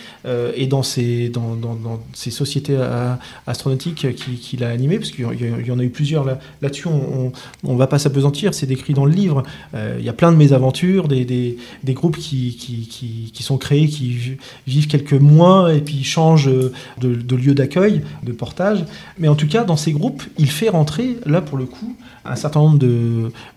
[0.55, 1.57] et dans ces, dans,
[2.13, 2.77] ces sociétés
[3.47, 6.25] astronautiques qu'il a animées, parce qu'il y en a eu plusieurs
[6.61, 7.31] là-dessus, on
[7.63, 9.43] ne va pas s'apesantir, c'est décrit dans le livre.
[9.73, 13.87] il y a plein de mésaventures, des, des, des groupes qui, qui, qui, sont créés,
[13.87, 16.71] qui vivent quelques mois et puis changent de,
[17.15, 18.85] de lieu d'accueil, de portage.
[19.17, 20.00] Mais en tout cas, dans ces groupes,
[20.37, 22.79] il fait rentrer, là pour le coup, un certain nombre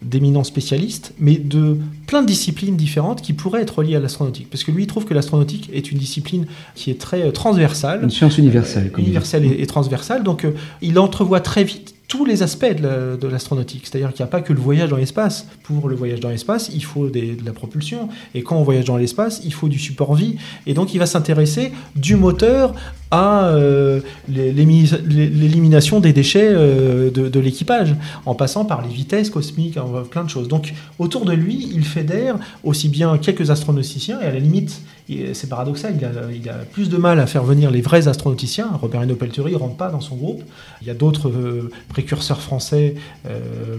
[0.03, 4.49] d'éminents spécialistes, mais de plein de disciplines différentes qui pourraient être liées à l'astronautique.
[4.51, 8.03] Parce que lui, il trouve que l'astronautique est une discipline qui est très euh, transversale.
[8.03, 8.91] Une science universelle.
[8.99, 10.23] universelle et, transversale.
[10.23, 13.87] Donc, euh, il entrevoit très vite tous les aspects de l'astronautique.
[13.87, 15.47] C'est-à-dire qu'il n'y a pas que le voyage dans l'espace.
[15.63, 18.09] Pour le voyage dans l'espace, il faut de la propulsion.
[18.35, 20.37] Et quand on voyage dans l'espace, il faut du support vie.
[20.67, 22.75] Et donc il va s'intéresser du moteur
[23.11, 27.95] à euh, l'élimination des déchets euh, de, l'équipage,
[28.27, 29.79] en passant par les vitesses cosmiques,
[30.11, 30.49] plein de choses.
[30.49, 35.49] Donc autour de lui, il fédère aussi bien quelques astronauticiens, et à la limite, c'est
[35.49, 35.95] paradoxal,
[36.33, 38.71] il a, plus de mal à faire venir les vrais astronauticiens.
[38.81, 40.43] Robert Reno Pelterie ne rentre pas dans son groupe.
[40.81, 42.95] Il y a d'autres euh, précurseurs français,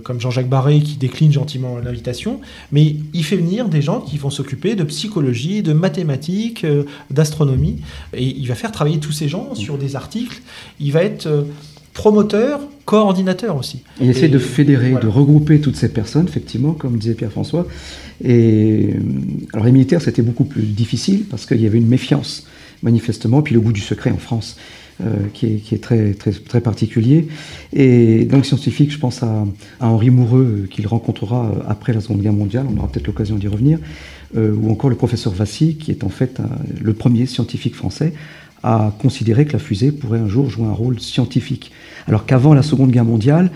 [0.04, 4.30] comme Jean-Jacques Barré, qui déclinent gentiment l'invitation, mais il fait venir des gens qui vont
[4.30, 6.66] s'occuper de psychologie, de mathématiques,
[7.10, 7.82] d'astronomie,
[8.14, 10.42] et il va faire travailler tous ces gens sur des articles.
[10.80, 11.44] Il va être euh,
[11.94, 13.82] promoteur, coordinateur aussi.
[14.00, 17.68] Il essaie de fédérer, de regrouper toutes ces personnes, effectivement, comme disait Pierre-François.
[18.24, 19.00] Et euh,
[19.54, 22.48] alors les militaires, c'était beaucoup plus difficile parce qu'il y avait une méfiance,
[22.84, 24.58] manifestement, puis le goût du secret en France.
[25.04, 27.28] Euh, qui, est, très, très, très particulier.
[27.74, 29.46] Et donc scientifique, je pense à,
[29.82, 33.78] Henri Moureux, qu'il rencontrera après la Seconde Guerre mondiale, on aura peut-être l'occasion d'y revenir,
[34.38, 36.40] ou encore le professeur Vassy, qui est en fait
[36.82, 38.14] le premier scientifique français
[38.66, 41.72] à considérer que la fusée pourrait un jour jouer un rôle scientifique.
[42.08, 43.52] Alors qu'avant la Seconde Guerre mondiale,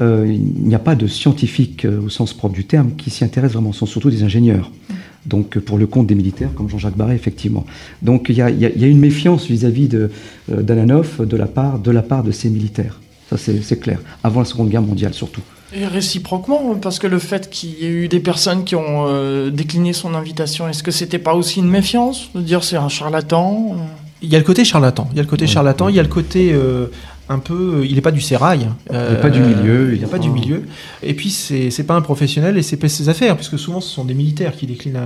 [0.00, 3.22] euh, il n'y a pas de scientifiques euh, au sens propre du terme qui s'y
[3.22, 4.72] intéressent vraiment, ce sont surtout des ingénieurs.
[5.26, 7.66] Donc pour le compte des militaires, comme Jean-Jacques Barré, effectivement.
[8.02, 10.10] Donc il y, a, une méfiance vis-à-vis de
[10.50, 13.00] euh, d'Alanov de la part de la part de ces militaires.
[13.30, 14.00] Ça c'est clair.
[14.24, 15.42] Avant la Seconde Guerre mondiale surtout.
[15.72, 19.92] Et réciproquement, parce que le fait qu'il y ait eu des personnes qui ont décliné
[19.92, 23.76] son invitation, est-ce que c'était pas aussi une méfiance de dire c'est un charlatan
[24.22, 25.08] il y a le côté charlatan.
[25.12, 25.88] Il y a le côté charlatan.
[25.88, 26.86] Il y a le côté euh,
[27.28, 27.84] un peu.
[27.84, 28.68] Il n'est pas du sérail.
[28.90, 29.94] il n'est pas du milieu.
[29.94, 30.64] Il n'est pas du milieu.
[31.02, 33.88] Et puis, c'est n'est pas un professionnel et c'est pas ses affaires, puisque souvent, ce
[33.88, 35.00] sont des militaires qui déclinent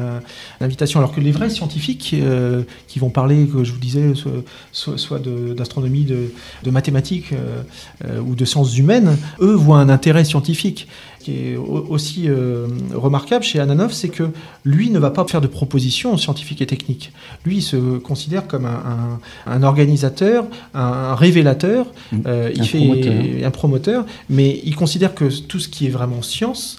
[0.61, 1.01] l'invitation.
[1.01, 4.15] Alors que les vrais scientifiques euh, qui vont parler, que je vous disais,
[4.73, 5.21] soit, soit
[5.55, 10.89] d'astronomie, de, de, mathématiques euh, ou de sciences humaines, eux voient un intérêt scientifique
[11.23, 14.25] qui est aussi euh, remarquable chez Ananov, c'est que
[14.65, 17.13] lui ne va pas faire de propositions scientifiques et techniques.
[17.45, 22.19] Lui, il se considère comme un, organisateur, un, révélateur, mmh.
[22.27, 26.79] euh, il fait un promoteur, mais il considère que tout ce qui est vraiment science,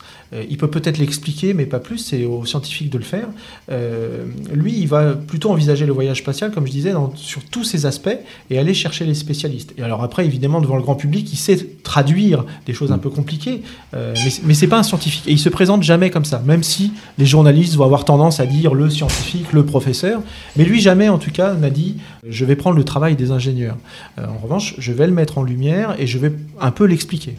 [0.49, 3.27] il peut peut-être l'expliquer, mais pas plus, c'est aux scientifiques de le faire.
[3.71, 7.85] Euh, lui, il va plutôt envisager le voyage spatial, comme je disais, sur tous ses
[7.85, 8.17] aspects
[8.49, 9.73] et aller chercher les spécialistes.
[9.77, 13.09] Et alors après, évidemment, devant le grand public, il sait traduire des choses un peu
[13.09, 13.61] compliquées,
[13.93, 15.27] euh, mais, mais c'est pas un scientifique.
[15.27, 18.45] Et il se présente jamais comme ça, même si les journalistes vont avoir tendance à
[18.45, 20.21] dire le scientifique, le professeur.
[20.55, 23.77] Mais lui, jamais, en tout cas, n'a dit je vais prendre le travail des ingénieurs.
[24.17, 27.35] en revanche, je vais le mettre en lumière et je vais un peu l'expliquer.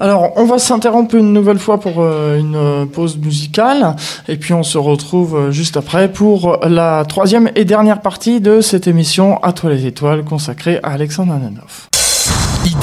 [0.00, 3.96] Alors, on va s'interrompre une nouvelle fois pour euh, une euh, pause musicale,
[4.28, 8.60] et puis on se retrouve euh, juste après pour la troisième et dernière partie de
[8.60, 11.34] cette émission À toi les étoiles consacrée à Alexandre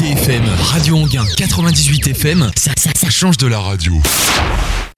[0.06, 3.94] IDFM, Radio Anguin 98 FM, ça, ça change de la radio.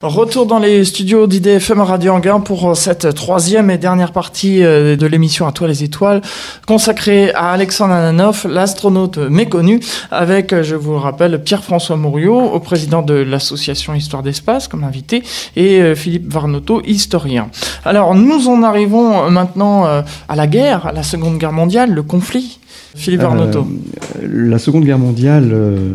[0.01, 5.05] Retour dans les studios d'IDFM Radio Anguin pour cette troisième et dernière partie euh, de
[5.07, 6.21] l'émission À toi les étoiles,
[6.67, 9.79] consacrée à Alexandre Ananoff, l'astronaute méconnu,
[10.11, 15.23] avec, je vous le rappelle, Pierre-François Mouriot, au président de l'association Histoire d'Espace comme invité,
[15.55, 17.49] et euh, Philippe Varnoto, historien.
[17.85, 22.03] Alors, nous en arrivons maintenant euh, à la guerre, à la Seconde Guerre mondiale, le
[22.03, 22.59] conflit.
[22.97, 23.59] Philippe Arnotto.
[23.59, 25.93] Euh, la Seconde Guerre mondiale euh,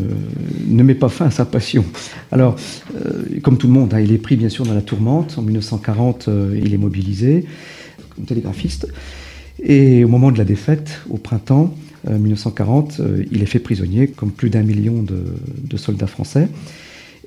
[0.67, 1.85] ne met pas fin à sa passion.
[2.31, 2.57] Alors,
[2.95, 5.37] euh, comme tout le monde, hein, il est pris bien sûr dans la tourmente.
[5.39, 7.47] En 1940, il est mobilisé
[8.15, 8.89] comme télégraphiste.
[9.63, 11.75] Et au moment de la défaite, au printemps
[12.09, 16.49] 1940, il est fait prisonnier, comme plus d'un million de, soldats français.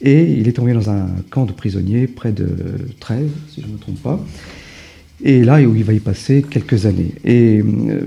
[0.02, 2.50] Et il est tombé dans un camp de prisonniers près de
[3.00, 4.20] Trèves, si je ne me trompe pas.
[5.24, 7.14] Et là, où il va y passer quelques années.
[7.24, 8.02] Et euh,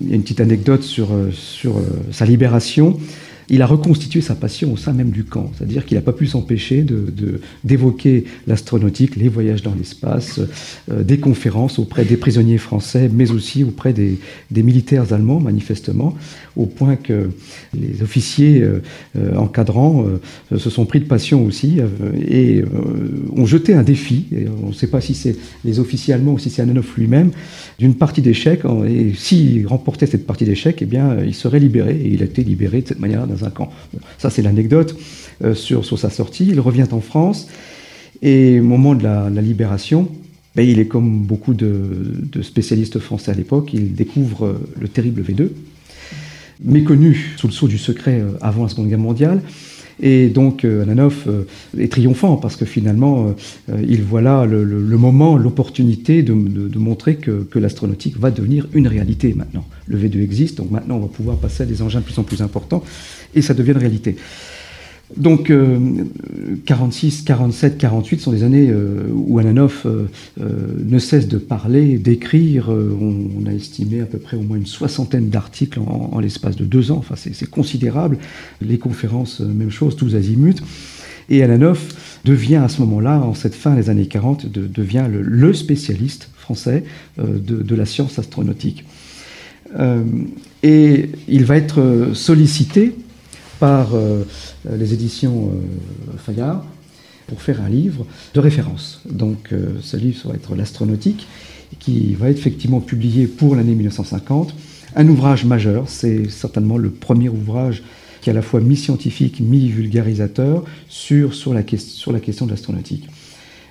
[0.00, 1.30] il y a une petite anecdote sur, euh,
[1.66, 1.70] euh,
[2.10, 2.98] sa libération
[3.50, 5.50] il a reconstitué sa passion au sein même du camp.
[5.56, 6.84] C'est-à-dire qu'il n'a pas pu s'empêcher
[7.64, 10.40] d'évoquer de, l'astronautique, les voyages dans l'espace,
[10.90, 14.18] euh, des conférences auprès des prisonniers français, mais aussi auprès des,
[14.62, 16.14] militaires allemands, manifestement,
[16.56, 17.30] au point que
[17.74, 18.82] les officiers euh,
[19.16, 20.04] euh, encadrants
[20.56, 21.78] se sont pris de passion aussi
[22.28, 22.62] et
[23.34, 24.26] ont jeté un défi.
[24.62, 27.30] on ne sait pas si c'est les officiers allemands ou si c'est Ananoff lui-même,
[27.78, 28.62] d'une partie d'échecs.
[28.88, 31.96] Et s'il remportait cette partie d'échecs, eh bien, il serait libéré.
[31.96, 33.22] Et il a été libéré de cette manière
[34.18, 34.96] ça, c'est l'anecdote
[35.44, 36.46] euh, sur, sur sa sortie.
[36.46, 37.48] Il revient en France
[38.22, 40.08] et au moment de la, libération,
[40.56, 45.22] ben, il est comme beaucoup de, spécialistes français à l'époque, il découvre euh, le terrible
[45.22, 45.50] V2,
[46.64, 49.42] méconnu sous le sceau du secret euh, avant la Seconde Guerre mondiale.
[50.00, 51.26] Et donc Ananoff
[51.76, 53.34] est triomphant parce que finalement,
[53.68, 54.64] il voit là le,
[54.96, 59.64] moment, l'opportunité de, montrer que, que l'astronautique va devenir une réalité maintenant.
[59.86, 62.22] Le V2 existe, donc maintenant on va pouvoir passer à des engins de plus en
[62.22, 62.82] plus importants
[63.34, 64.16] et ça devient une réalité.
[65.16, 65.50] Donc
[66.66, 70.06] 46, 47, 48 sont des années euh, où Ananoff euh,
[70.40, 70.48] euh,
[70.84, 72.68] ne cesse de parler, d'écrire.
[72.68, 76.90] On, a estimé à peu près au moins une soixantaine d'articles en, l'espace de deux
[76.90, 76.98] ans.
[76.98, 78.18] Enfin, c'est considérable.
[78.60, 80.62] Les conférences, même chose, tous azimuts.
[81.30, 86.28] Et Ananoff devient à ce moment-là, en cette fin des années 40, devient le, spécialiste
[86.36, 86.84] français
[87.18, 88.84] de, la science astronautique.
[90.62, 92.94] et il va être sollicité
[93.58, 94.24] par euh,
[94.70, 96.64] les éditions euh, Fayard
[97.26, 99.02] pour faire un livre de référence.
[99.10, 101.26] Donc euh, ce livre va être l'astronautique,
[101.78, 104.54] qui va être effectivement publié pour l'année 1950.
[104.96, 107.82] Un ouvrage majeur, c'est certainement le premier ouvrage
[108.22, 113.08] qui est à la fois mi-scientifique, mi-vulgarisateur sur, la question de l'astronautique.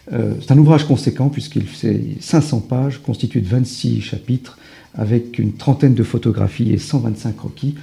[0.10, 4.58] c'est un ouvrage conséquent puisqu'il fait 500 pages, constitué de 26 chapitres,
[4.94, 7.76] avec une trentaine de photographies et 125 croquis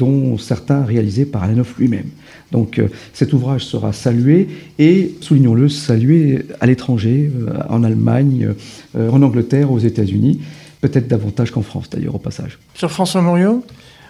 [0.00, 2.08] dont certains réalisés par Alanov lui-même.
[2.52, 4.48] Donc euh, cet ouvrage sera salué
[4.78, 8.54] et, soulignons-le, salué à l'étranger, euh, en Allemagne,
[8.96, 10.40] euh, en Angleterre, aux États-Unis,
[10.80, 12.58] peut-être davantage qu'en France d'ailleurs au passage.
[12.74, 13.62] Sur François Morio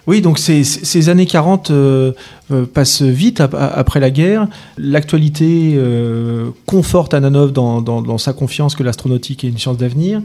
[0.07, 2.13] oui, donc ces, années 40 euh,
[2.51, 4.49] euh, passent vite après la guerre.
[4.79, 5.79] L'actualité
[6.67, 10.23] conforte Ananov dans, dans, sa confiance que l'astronautique est une science d'avenir.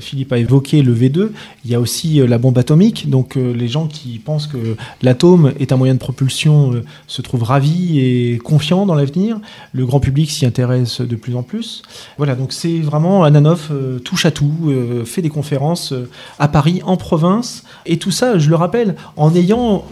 [0.00, 1.28] Philippe a évoqué le V2.
[1.64, 3.10] Il y a aussi la bombe atomique.
[3.10, 6.72] Donc les gens qui pensent que l'atome est un moyen de propulsion
[7.06, 9.38] se trouvent ravis et confiants dans l'avenir.
[9.72, 11.82] Le grand public s'y intéresse de plus en plus.
[12.16, 13.70] Voilà, donc c'est vraiment Ananov
[14.04, 14.72] touche à tout,
[15.04, 15.92] fait des conférences
[16.38, 17.64] à Paris, en province.
[17.86, 19.84] Et tout ça, je le rappelle, en ayant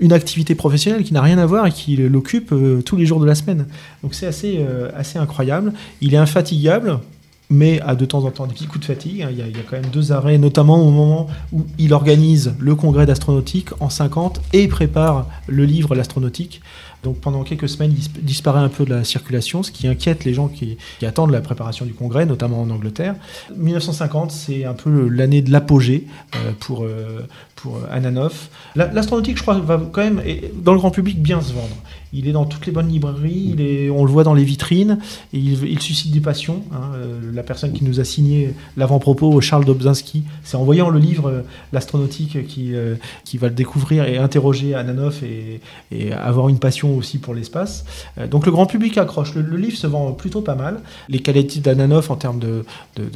[0.00, 3.20] une activité professionnelle qui n'a rien à voir et qui l'occupe euh, tous les jours
[3.20, 3.66] de la semaine.
[4.02, 5.72] Donc c'est assez, euh, assez incroyable.
[6.00, 6.98] Il est infatigable,
[7.50, 9.22] mais a de temps en temps des petits coups de fatigue.
[9.22, 9.28] Hein.
[9.30, 11.92] Il y, a, il y, a, quand même deux arrêts, notamment au moment où il
[11.92, 16.60] organise le congrès d'astronautique en 50 et prépare le livre L'astronautique.
[17.04, 20.32] Donc pendant quelques semaines, il disparaît un peu de la circulation, ce qui inquiète les
[20.32, 23.14] gens qui, attendent la préparation du congrès, notamment en Angleterre.
[23.54, 27.20] 1950, c'est un peu l'année de l'apogée euh, pour, euh,
[27.56, 28.48] pour Ananoff.
[28.74, 30.22] L'astronautique, je crois, va quand même,
[30.54, 31.76] dans le grand public, bien se vendre.
[32.14, 34.98] Il est dans toutes les bonnes librairies, il est, on le voit dans les vitrines,
[35.34, 36.62] et il, suscite des passions.
[36.72, 36.92] Hein.
[36.94, 41.44] Euh, la personne qui nous a signé l'avant-propos, Charles Dobzynski, c'est en voyant le livre
[41.72, 42.72] L'astronautique qui,
[43.24, 47.84] qui va le découvrir et interroger Ananoff et, et avoir une passion aussi pour l'espace.
[48.18, 49.34] Euh, donc le grand public accroche.
[49.34, 50.80] Le, livre se vend plutôt pas mal.
[51.08, 52.64] Les qualités d'Ananoff en termes de,
[52.96, 53.08] de,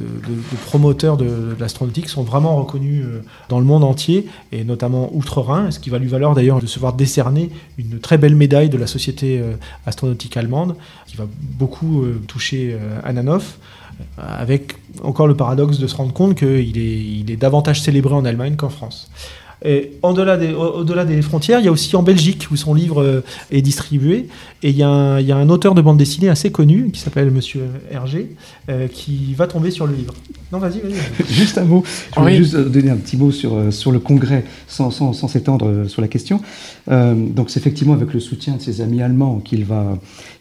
[0.66, 5.78] promoteur de, l'astronautique sont vraiment reconnues euh, dans le monde entier, et notamment outre-Rhin, ce
[5.78, 8.86] qui va lui valoir d'ailleurs de se voir décerner une très belle médaille de la
[8.86, 9.54] Société euh,
[9.86, 10.76] astronautique allemande,
[11.06, 11.26] qui va
[11.58, 13.58] beaucoup toucher Ananoff
[14.18, 18.24] avec encore le paradoxe de se rendre compte qu'il est, il est davantage célébré en
[18.24, 19.10] Allemagne qu'en France.
[19.64, 23.02] Et au-delà des, au-delà des frontières, il y a aussi en Belgique où son livre
[23.02, 24.28] euh, est distribué.
[24.62, 26.90] Et il y, a un, il y, a un, auteur de bande dessinée assez connu
[26.92, 28.36] qui s'appelle Monsieur Hergé
[28.68, 30.14] euh, qui va tomber sur le livre.
[30.52, 30.94] Non, vas-y, vas-y.
[31.28, 31.82] juste un mot.
[32.14, 35.28] Je voulais juste donner un petit mot sur, euh, sur le congrès sans, sans, sans
[35.28, 36.40] s'étendre sur la question.
[36.88, 39.98] donc c'est effectivement avec le soutien de ses amis allemands qu'il va,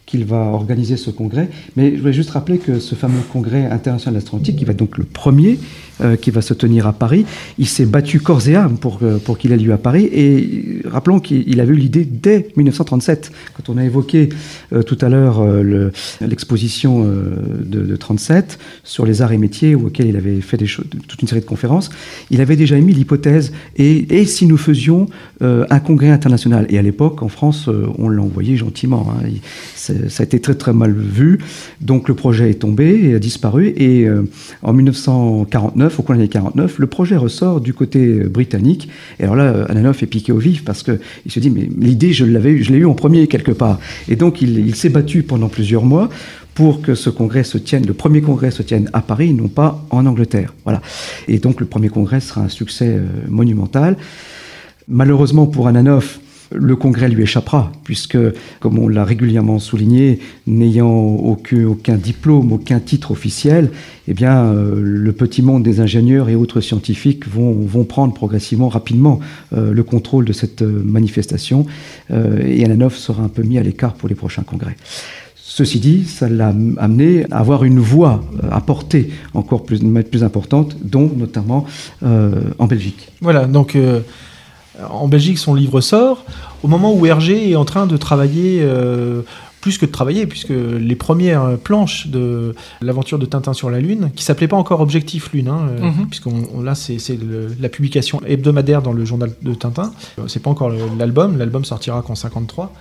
[0.08, 1.50] qu'il va organiser ce congrès.
[1.76, 4.96] Mais je voulais juste rappeler que ce fameux congrès international d'astronautique, qui va être donc
[4.96, 5.58] le premier,
[6.00, 7.26] euh, qui va se tenir à Paris,
[7.58, 10.08] il s'est battu corps et âme pour, euh, pour qu'il ait lieu à Paris.
[10.12, 14.30] Et rappelons qu'il avait eu l'idée dès 1937, quand on a évoqué
[14.72, 15.44] euh, tout à l'heure
[16.20, 21.28] l'exposition de, de, 37 sur les arts et métiers, auquel il avait fait toute une
[21.28, 21.90] série de conférences.
[22.30, 25.06] Il avait déjà émis l'hypothèse, et, et, si nous faisions
[25.40, 26.66] un congrès international?
[26.70, 29.12] Et à l'époque, en France, on l'a envoyé gentiment.
[29.12, 29.28] Hein
[30.08, 31.38] ça a été très très mal vu.
[31.80, 33.72] Donc le projet est tombé et a disparu.
[33.76, 34.22] Et euh,
[34.62, 38.88] en 1949, au coin de l'année 49, le projet ressort du côté britannique.
[39.18, 42.24] Et alors là, Ananoff est piqué au vif parce qu'il se dit mais l'idée je
[42.24, 43.78] l'avais, je l'ai eu en premier quelque part.
[44.08, 46.08] Et donc il, s'est battu pendant plusieurs mois
[46.54, 49.84] pour que ce congrès se tienne, le premier congrès se tienne à Paris, non pas
[49.90, 50.54] en Angleterre.
[50.64, 50.82] Voilà.
[51.28, 53.96] Et donc le premier congrès sera un succès euh, monumental.
[54.88, 56.20] Malheureusement pour Ananoff,
[56.50, 58.18] le Congrès lui échappera, puisque,
[58.60, 63.70] comme on l'a régulièrement souligné, n'ayant aucun, diplôme, aucun titre officiel,
[64.06, 69.20] eh bien, euh, le petit monde des ingénieurs et autres scientifiques vont, prendre progressivement, rapidement,
[69.52, 71.66] euh, le contrôle de cette euh, manifestation,
[72.10, 74.76] et Alanov sera un peu mis à l'écart pour les prochains congrès.
[75.36, 80.76] Ceci dit, ça l'a amené à avoir une voix à porter encore plus, plus importante,
[80.82, 81.66] dont notamment
[82.02, 83.08] en Belgique.
[83.20, 83.76] Voilà, donc
[84.90, 86.24] en Belgique, son livre sort.
[86.62, 88.66] au moment où Hergé est en train de travailler
[89.60, 94.10] plus que de travailler, puisque les premières planches de l'aventure de Tintin sur la Lune,
[94.14, 96.06] qui s'appelait pas encore Objectif Lune, hein, Mhm.
[96.08, 96.98] puisqu'on là c'est
[97.60, 99.92] la publication hebdomadaire dans le journal de Tintin.
[100.18, 102.72] Euh, C'est pas encore l'album, l'album sortira qu'en 53.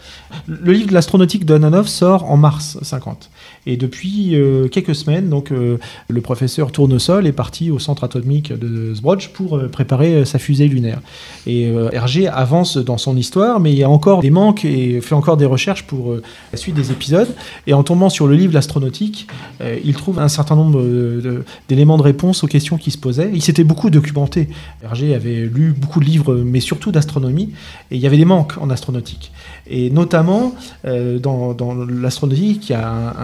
[0.47, 3.30] Le livre de l'astronautique de Ananov sort en mars 50.
[3.65, 5.78] Et depuis euh, quelques semaines, donc euh,
[6.09, 10.39] le professeur Tournesol est parti au centre atomique de Zbrodj pour euh, préparer euh, sa
[10.39, 10.99] fusée lunaire.
[11.45, 15.01] Et euh, Hergé avance dans son histoire, mais il y a encore des manques et
[15.01, 16.21] fait encore des recherches pour euh,
[16.51, 17.28] la suite des épisodes.
[17.68, 19.28] Et en tombant sur le livre L'astronautique,
[19.61, 22.97] euh, il trouve un certain nombre de- de- d'éléments de réponse aux questions qui se
[22.97, 23.32] posaient.
[23.34, 24.49] Il s'était beaucoup documenté.
[24.84, 27.53] Hergé avait lu beaucoup de livres, mais surtout d'astronomie,
[27.91, 29.32] et il y avait des manques en astronautique.
[29.70, 30.55] Et notamment,
[30.86, 31.55] euh, dans,
[31.86, 33.15] l'astronautique, il y a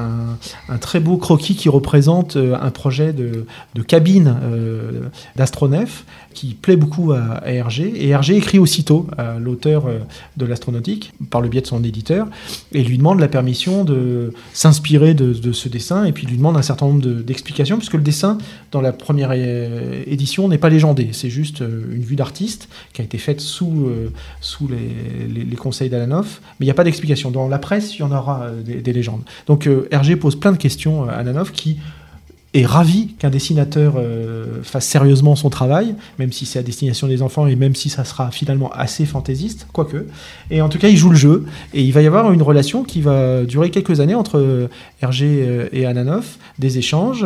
[0.70, 3.46] un, très beau croquis qui représente euh, un projet de,
[3.88, 5.02] cabine euh,
[5.36, 7.92] d'astronef qui plaît beaucoup à, Hergé.
[7.96, 9.86] Et Hergé écrit aussitôt à l'auteur
[10.38, 12.28] de l'astronautique, par le biais de son éditeur,
[12.72, 16.64] et lui demande la permission de s'inspirer de, ce dessin, et puis lui demande un
[16.64, 18.40] certain nombre de- d'explications, puisque le dessin,
[18.72, 21.10] dans la première édition, n'est pas légendé.
[21.12, 23.90] C'est juste une vue d'artiste qui a été faite sous,
[24.42, 27.32] sous les, les- les conseils d'Alanov, mais il n'y a pas d'explication.
[27.32, 29.22] Dans la presse, il y en aura euh, des, des légendes.
[29.48, 31.80] Donc euh, Hergé pose plein de questions à Alanov qui
[32.54, 37.24] est ravi qu'un dessinateur euh, fasse sérieusement son travail, même si c'est à destination des
[37.24, 40.06] enfants et même si ça sera finalement assez fantaisiste, quoique.
[40.52, 42.84] Et en tout cas, il joue le jeu et il va y avoir une relation
[42.84, 44.68] qui va durer quelques années entre euh,
[45.02, 47.26] Hergé euh, et Ananoff, des échanges.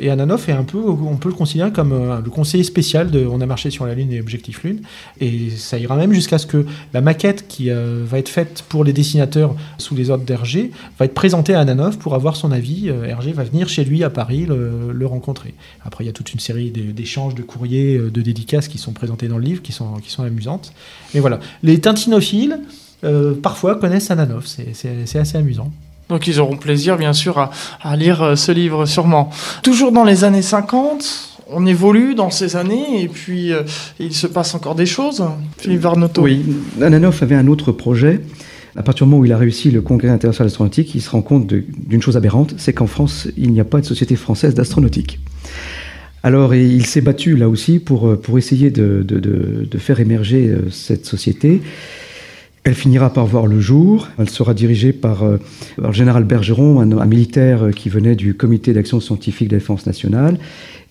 [0.00, 1.94] et Ananoff est un peu, on peut le considérer comme
[2.24, 4.80] le conseiller spécial de On a marché sur la Lune et Objectif Lune.
[5.20, 8.92] Et ça ira même jusqu'à ce que la maquette qui va être faite pour les
[8.92, 12.88] dessinateurs sous les ordres d'Hergé va être présentée à Ananoff pour avoir son avis.
[12.88, 14.46] Hergé va venir chez lui à Paris
[14.92, 15.54] le rencontrer.
[15.84, 18.92] Après, il y a toute une série d'échanges, de courriers, euh, de dédicaces qui sont
[18.92, 20.72] présentés dans le livre, qui sont, qui sont amusantes.
[21.14, 22.58] Mais voilà, les tintinophiles,
[23.04, 24.46] euh, parfois, connaissent Ananoff.
[24.46, 25.70] C'est- assez amusant.
[26.08, 27.50] Donc ils auront plaisir, bien sûr, à,
[27.82, 29.30] à lire euh, ce livre, sûrement.
[29.62, 33.62] Toujours dans les années 50, on évolue dans ces années, et puis euh,
[33.98, 35.24] il se passe encore des choses.
[35.58, 36.22] Philippe Varnoto.
[36.22, 36.42] Oui,
[36.82, 38.20] Ananoff avait un autre projet.
[38.76, 41.22] À partir du moment où il a réussi le congrès international d'astronautique, il se rend
[41.22, 45.20] compte d'une chose aberrante, c'est qu'en France, il n'y a pas de société française d'astronautique.
[46.24, 50.00] Alors, il s'est battu là aussi pour, euh, pour essayer de, de- de- de faire
[50.00, 51.60] émerger euh, cette société.
[52.64, 54.08] Elle finira par voir le jour.
[54.18, 55.36] Elle sera dirigée par, euh,
[55.76, 59.86] le général Bergeron, un, militaire euh, qui venait du comité d'action scientifique de la défense
[59.86, 60.38] nationale.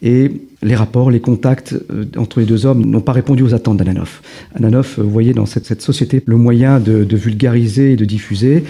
[0.03, 3.77] Et les rapports, les contacts euh, entre les deux hommes n'ont pas répondu aux attentes
[3.77, 4.21] d'Ananoff.
[4.53, 8.65] Ananoff euh, voyait dans cette, société le moyen de, de vulgariser et de diffuser.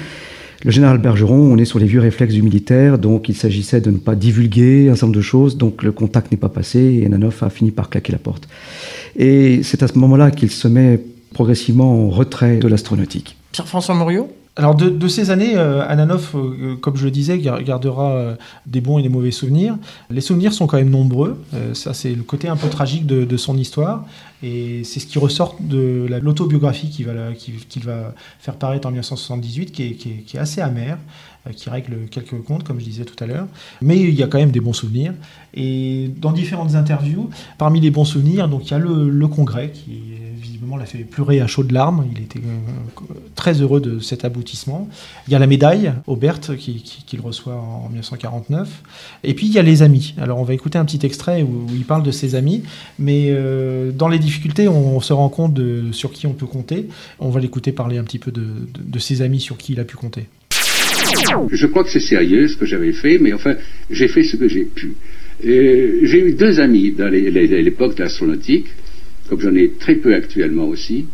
[0.63, 3.91] Le général Bergeron, on est sur les vieux réflexes du militaire, donc il s'agissait de
[3.91, 7.05] ne pas divulguer un certain nombre de choses, donc le contact n'est pas passé et
[7.05, 8.47] Ananoff a fini par claquer la porte.
[9.17, 11.01] Et c'est à ce moment-là qu'il se met
[11.33, 13.35] progressivement en retrait de l'astronautique.
[13.51, 17.61] Pierre-François Morio Alors de, de ces années, euh, Ananoff, euh, comme je le disais, gar-
[17.63, 18.35] gardera euh,
[18.67, 19.77] des bons et des mauvais souvenirs.
[20.11, 21.41] Les souvenirs sont quand même nombreux.
[21.53, 24.05] Euh, ça, c'est le côté un peu tragique de, de son histoire.
[24.43, 29.71] Et c'est ce qui ressort de la- l'autobiographie qu'il va, la- faire paraître en 1978,
[29.71, 30.97] qui est, qui est- qui est assez amère,
[31.47, 33.47] euh, qui règle quelques comptes, comme je disais tout à l'heure.
[33.81, 35.13] Mais il y a quand même des bons souvenirs.
[35.55, 39.71] Et dans différentes interviews, parmi les bons souvenirs, donc il y a le, le congrès
[39.71, 39.99] qui
[40.63, 42.05] visiblement l'a fait pleurer à chaudes larmes.
[42.15, 43.01] Il était euh,
[43.35, 44.89] très heureux de cet aboutissement.
[45.27, 48.69] Il y a la médaille Aubert qui- qui- qu'il reçoit en 1949.
[49.23, 50.15] Et puis il y a les amis.
[50.19, 52.63] Alors on va écouter un petit extrait où, il parle de ses amis,
[52.97, 55.59] mais euh, dans les difficultés, on, se rend compte
[55.91, 56.87] sur qui on peut compter.
[57.19, 59.97] On va l'écouter parler un petit peu de, ses amis sur qui il a pu
[59.97, 60.27] compter.
[61.51, 63.55] Je crois que c'est sérieux ce que j'avais fait, mais enfin,
[63.89, 64.93] j'ai fait ce que j'ai pu.
[65.45, 68.67] Euh, j'ai eu deux amis dans l'époque de l'astronautique,
[69.33, 71.05] comme j'en ai très peu actuellement aussi.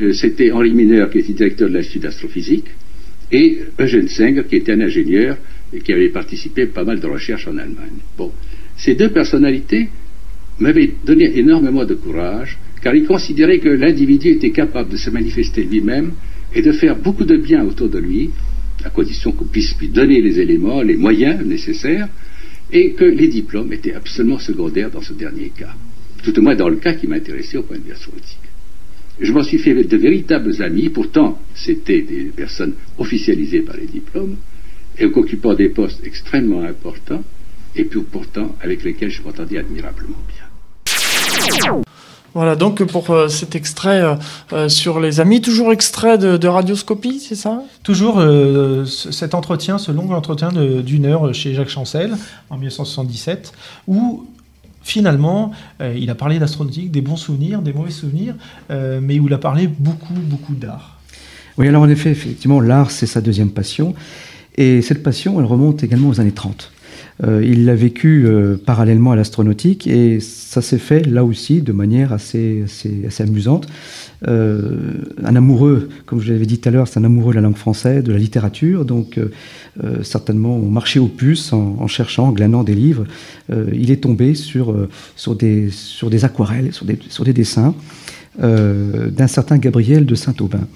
[0.00, 2.64] Euh, C'était Henri Mineur, qui était directeur de l'Institut d'astrophysique,
[3.30, 5.36] et Eugène Singer, qui était un ingénieur
[5.74, 7.98] et qui avait participé à pas mal de recherches en Allemagne.
[8.16, 8.32] Bon,
[8.78, 9.88] ces deux personnalités
[10.58, 15.64] m'avaient donné énormément de courage, car ils considéraient que l'individu était capable de se manifester
[15.64, 16.12] lui-même
[16.54, 18.30] et de faire beaucoup de bien autour de lui,
[18.84, 22.08] à condition qu'on puisse lui donner les éléments, les moyens nécessaires,
[22.72, 25.74] et que les diplômes étaient absolument secondaires dans ce dernier cas.
[26.26, 28.40] Tout au moins dans le cas qui m'intéressait au point de vue astronautique.
[29.20, 34.34] Je m'en suis fait de véritables amis, pourtant c'était des personnes officialisées par les diplômes,
[34.98, 37.22] et occupant des postes extrêmement importants,
[37.76, 41.82] et puis pourtant avec lesquels je m'entendais admirablement bien.
[42.34, 44.14] Voilà donc pour euh, cet extrait euh,
[44.52, 47.62] euh, sur les amis, toujours extrait de, de Radioscopie, c'est ça?
[47.84, 52.14] Toujours euh, ce- cet entretien, ce long entretien d'une heure chez Jacques Chancel
[52.50, 53.52] en 1977,
[53.86, 54.26] où
[54.86, 58.34] finalement euh, il a parlé d'astronautique, des bons souvenirs, des mauvais souvenirs,
[58.70, 61.00] euh, mais où il a parlé beaucoup, beaucoup d'art.
[61.58, 63.94] Oui, alors en effet, effectivement, l'art, c'est sa deuxième passion.
[64.56, 66.70] Et cette passion, elle remonte également aux années 30.
[67.24, 68.28] Euh, il l'a vécu
[68.64, 73.66] parallèlement à l'astronautique et ça s'est fait là aussi de manière assez, assez, amusante.
[74.26, 74.92] Euh,
[75.22, 77.56] un amoureux, comme je l'avais dit tout à l'heure, c'est un amoureux de la langue
[77.56, 79.20] française, de la littérature, donc
[80.02, 83.04] certainement au marché aux puces en, cherchant, en glanant des livres,
[83.50, 84.74] il est tombé sur,
[85.34, 85.70] des,
[86.24, 86.86] aquarelles, sur
[87.24, 87.74] des, dessins
[88.38, 90.66] d'un certain Gabriel de Saint-Aubin.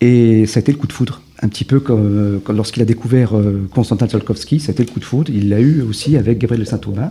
[0.00, 1.22] Et ça a été le coup de foudre.
[1.40, 4.90] Un petit peu comme, euh, lorsqu'il a découvert euh, Constantin Tsiolkovsky, ça a été le
[4.90, 5.30] coup de foudre.
[5.32, 7.10] Il l'a eu aussi avec Gabriel de Saint-Aubin,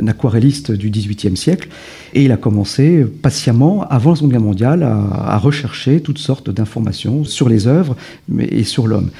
[0.00, 1.68] un aquarelliste du XVIIIe siècle.
[2.14, 7.24] Et il a commencé patiemment, avant la Seconde Guerre mondiale, à, rechercher toutes sortes d'informations
[7.24, 7.96] sur les œuvres
[8.38, 9.10] et sur l'homme.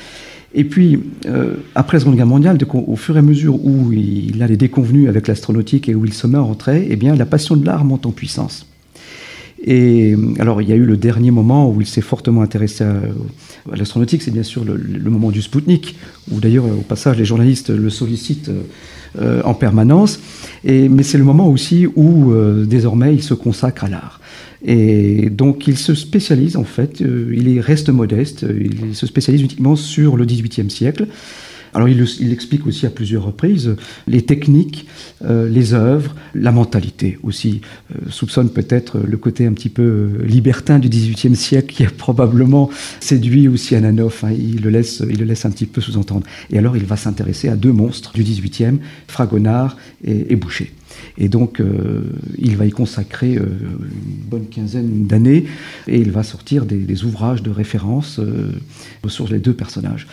[0.52, 4.42] Et puis, euh, après la Seconde Guerre mondiale, au fur et à mesure où il
[4.42, 7.26] a les déconvenus avec l'astronautique et où il se met à rentrer, eh bien, la
[7.26, 8.66] passion de l'art monte en puissance.
[9.62, 13.76] Et alors, il y a eu le dernier moment où il s'est fortement intéressé à,
[13.76, 15.96] l'astronautique, c'est bien sûr le, moment du Spoutnik,
[16.30, 18.50] où d'ailleurs, au passage, les journalistes le sollicitent
[19.18, 20.20] euh, en permanence.
[20.64, 24.20] Et, mais c'est le moment aussi où, euh, désormais, il se consacre à l'art.
[24.64, 29.74] Et donc, il se spécialise, en fait, euh, il reste modeste, il se spécialise uniquement
[29.74, 31.06] sur le XVIIIe siècle.
[31.74, 34.86] Alors il, il, explique aussi à plusieurs reprises les techniques,
[35.24, 37.60] euh, les œuvres, la mentalité aussi.
[37.94, 41.90] Euh, soupçonne peut-être le côté un petit peu euh, libertin du XVIIIe siècle qui a
[41.90, 44.24] probablement séduit aussi Ananoff.
[44.24, 44.32] Hein.
[44.32, 46.26] il, le laisse, il le laisse un petit peu sous-entendre.
[46.50, 50.72] Et alors il va s'intéresser à deux monstres du XVIIIe, Fragonard et, Boucher.
[51.18, 51.62] Et donc,
[52.38, 55.44] il va y consacrer une bonne quinzaine d'années
[55.86, 58.20] et il va sortir des, des ouvrages de référence
[59.06, 60.06] sur les deux personnages.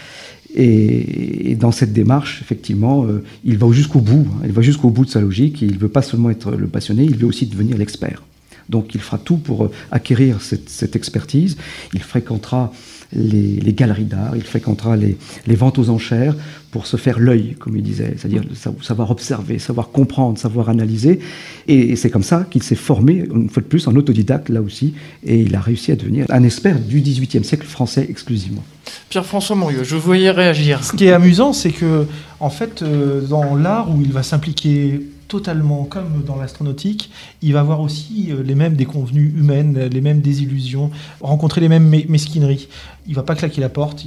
[0.56, 4.28] Et, dans cette démarche, effectivement, euh, il va jusqu'au bout.
[4.30, 4.42] Hein.
[4.46, 5.62] il va jusqu'au bout de sa logique.
[5.62, 8.24] il ne veut pas seulement être le passionné, il veut aussi devenir l'expert.
[8.70, 11.58] Donc il fera tout pour euh, acquérir cette, expertise.
[11.94, 12.72] Il fréquentera
[13.14, 16.36] les, galeries d'art, il fréquentera les, ventes aux enchères
[16.72, 18.44] pour se faire l'œil, comme il disait, c'est-à-dire
[18.82, 21.20] savoir observer, savoir comprendre, savoir analyser.
[21.68, 24.94] Et, c'est comme ça qu'il s'est formé, une fois de plus, en autodidacte, là aussi,
[25.24, 28.64] et il a réussi à devenir un expert du XVIIIe siècle français exclusivement.
[29.10, 30.84] Pierre-François Mourieux, je vous voyais réagir.
[30.84, 32.06] Ce qui est amusant, c'est que,
[32.40, 37.12] en fait, euh, dans l'art où il va s'impliquer totalement comme dans l'astronautique,
[37.42, 41.88] il va avoir aussi euh, les mêmes déconvenues humaines, les mêmes désillusions, rencontrer les mêmes
[41.88, 42.68] mesquineries
[43.08, 44.04] il va pas claquer la porte,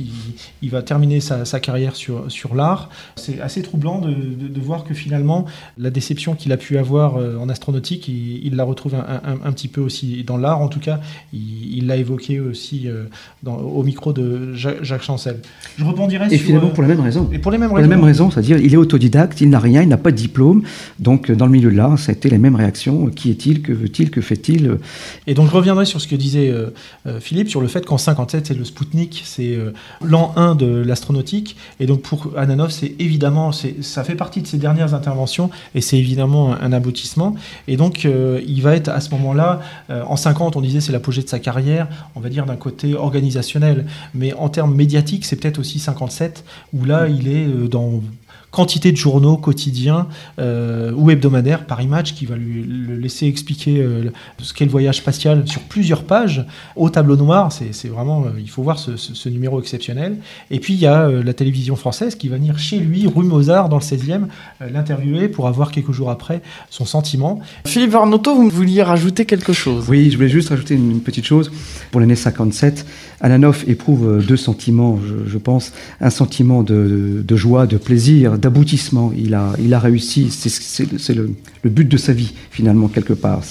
[0.63, 2.91] il, va terminer sa, carrière sur, sur l'art.
[3.17, 5.47] C'est assez troublant de, voir que finalement,
[5.79, 9.81] la déception qu'il a pu avoir euh, en astronautique, il, la retrouve un, petit peu
[9.81, 10.61] aussi dans l'art.
[10.61, 11.01] En tout cas,
[11.33, 13.05] il l'a évoqué aussi euh,
[13.43, 15.39] dans, au micro de Jacques, Chancel.
[15.79, 17.29] Je rebondirai et finalement, pour la même raison.
[17.33, 17.89] Et pour les mêmes pour raisons.
[17.89, 20.63] la même raison, c'est-à-dire il est autodidacte, il n'a rien, il n'a pas de diplôme.
[20.99, 23.07] Donc, dans le milieu de l'art, ça a été les mêmes réactions.
[23.07, 24.79] Qui est-il Que veut-il Que fait-il
[25.27, 28.47] Et donc, je reviendrai sur ce que disait euh, Philippe sur le fait qu'en 57,
[28.47, 31.57] c'est le Sputnik c'est euh, l'an 1 de l'astronautique.
[31.79, 35.99] Et donc pour Ananov, c'est évidemment, ça fait partie de ses dernières interventions et c'est
[35.99, 37.35] évidemment un, aboutissement.
[37.69, 40.93] Et donc euh, il va être à ce moment-là, euh, en 50, on disait c'est
[40.93, 43.87] l'apogée de sa carrière, on va dire d'un côté organisationnel.
[44.15, 48.03] Mais en termes médiatiques, c'est peut-être aussi 57, où là il est dans
[48.51, 53.81] quantité de journaux quotidiens euh, ou hebdomadaires, Paris Match, qui va lui le laisser expliquer
[53.81, 56.45] euh, ce qu'est le voyage spatial sur plusieurs pages
[56.77, 57.53] au tableau noir.
[57.53, 60.17] C'est vraiment, euh, il faut voir ce, numéro exceptionnel.
[60.51, 63.69] Et puis il y a la télévision française qui va venir chez lui, rue Mozart,
[63.69, 64.23] dans le 16e,
[64.61, 67.41] l'interviewer pour avoir quelques jours après son sentiment.
[67.65, 69.87] Philippe Varnoto, vous vouliez rajouter quelque chose?
[69.89, 71.53] Oui, je voulais juste rajouter une, petite chose.
[71.91, 72.87] Pour l'année 57,
[73.21, 75.73] Alanov éprouve deux sentiments, je, pense.
[76.01, 79.13] Un sentiment de, de joie, de plaisir, d'aboutissement.
[79.17, 80.31] Il a, il a réussi.
[80.31, 81.31] C'est le,
[81.65, 83.43] but de sa vie, finalement, quelque part.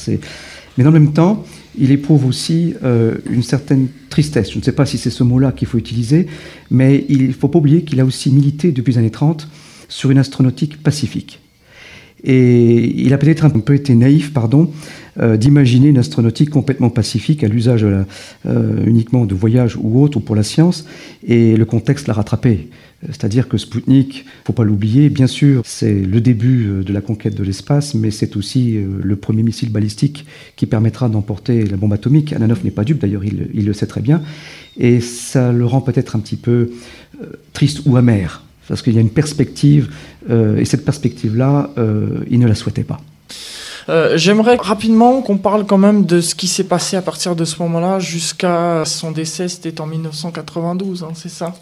[0.78, 1.44] Mais dans le même temps,
[1.78, 4.52] il éprouve aussi euh, une certaine tristesse.
[4.52, 6.28] Je ne sais pas si c'est ce mot-là qu'il faut utiliser,
[6.72, 9.48] mais il ne faut pas oublier qu'il a aussi milité depuis les années 30
[9.88, 11.40] sur une astronautique pacifique.
[12.24, 14.72] Et il a peut-être un peu été naïf, pardon,
[15.20, 20.20] euh, d'imaginer une astronautique complètement pacifique à l'usage euh, uniquement de voyages ou autres ou
[20.20, 20.86] pour la science,
[21.26, 22.68] et le contexte l'a rattrapé.
[23.08, 27.36] C'est-à-dire que Sputnik, faut pas l'oublier, bien sûr, c'est le début euh, de la conquête
[27.36, 30.26] de l'espace, mais c'est aussi le premier missile balistique
[30.56, 32.34] qui permettra d'emporter la bombe atomique.
[32.34, 34.22] Ananov n'est pas dupe, d'ailleurs, il, le sait très bien,
[34.78, 36.72] et ça le rend peut-être un petit peu
[37.54, 39.92] triste ou amer parce qu'il y a une perspective,
[40.30, 43.02] euh, et cette perspective-là, euh, il ne la souhaitait pas.
[43.90, 47.44] Euh, j'aimerais rapidement qu'on parle quand même de ce qui s'est passé à partir de
[47.44, 51.56] ce moment-là jusqu'à son décès, c'était en 1992, hein, c'est ça?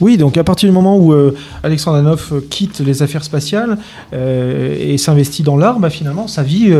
[0.00, 3.78] Oui, donc à partir du moment où euh, Alexandre Anov euh, quitte les affaires spatiales
[4.12, 6.74] euh, et s'investit dans l'art, bah, finalement, sa vie,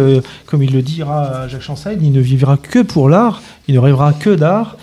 [0.45, 3.81] comme il le dira à Jacques Chancel, il ne vivra que pour l'art, il ne
[3.81, 4.77] rêvera que d'art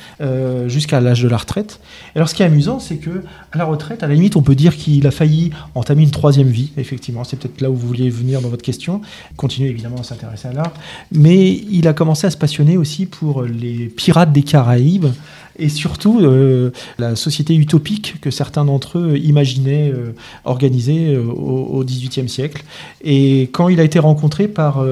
[0.68, 1.80] jusqu'à l'âge de la retraite.
[2.16, 4.42] Et alors, ce qui est amusant, c'est que à la retraite, à la limite, on
[4.42, 6.72] peut dire qu'il a failli entamer une troisième vie.
[6.78, 9.02] Effectivement, c'est peut-être là où vous vouliez venir dans votre question.
[9.38, 10.74] Continuer évidemment à s'intéresser à l'art,
[11.12, 15.08] mais il a commencé à se passionner aussi pour les pirates des Caraïbes
[15.58, 20.14] et surtout euh, la société utopique que certains d'entre eux imaginaient euh,
[20.46, 22.64] organiser euh, au XVIIIe siècle.
[23.04, 24.84] Et quand il a été rencontré par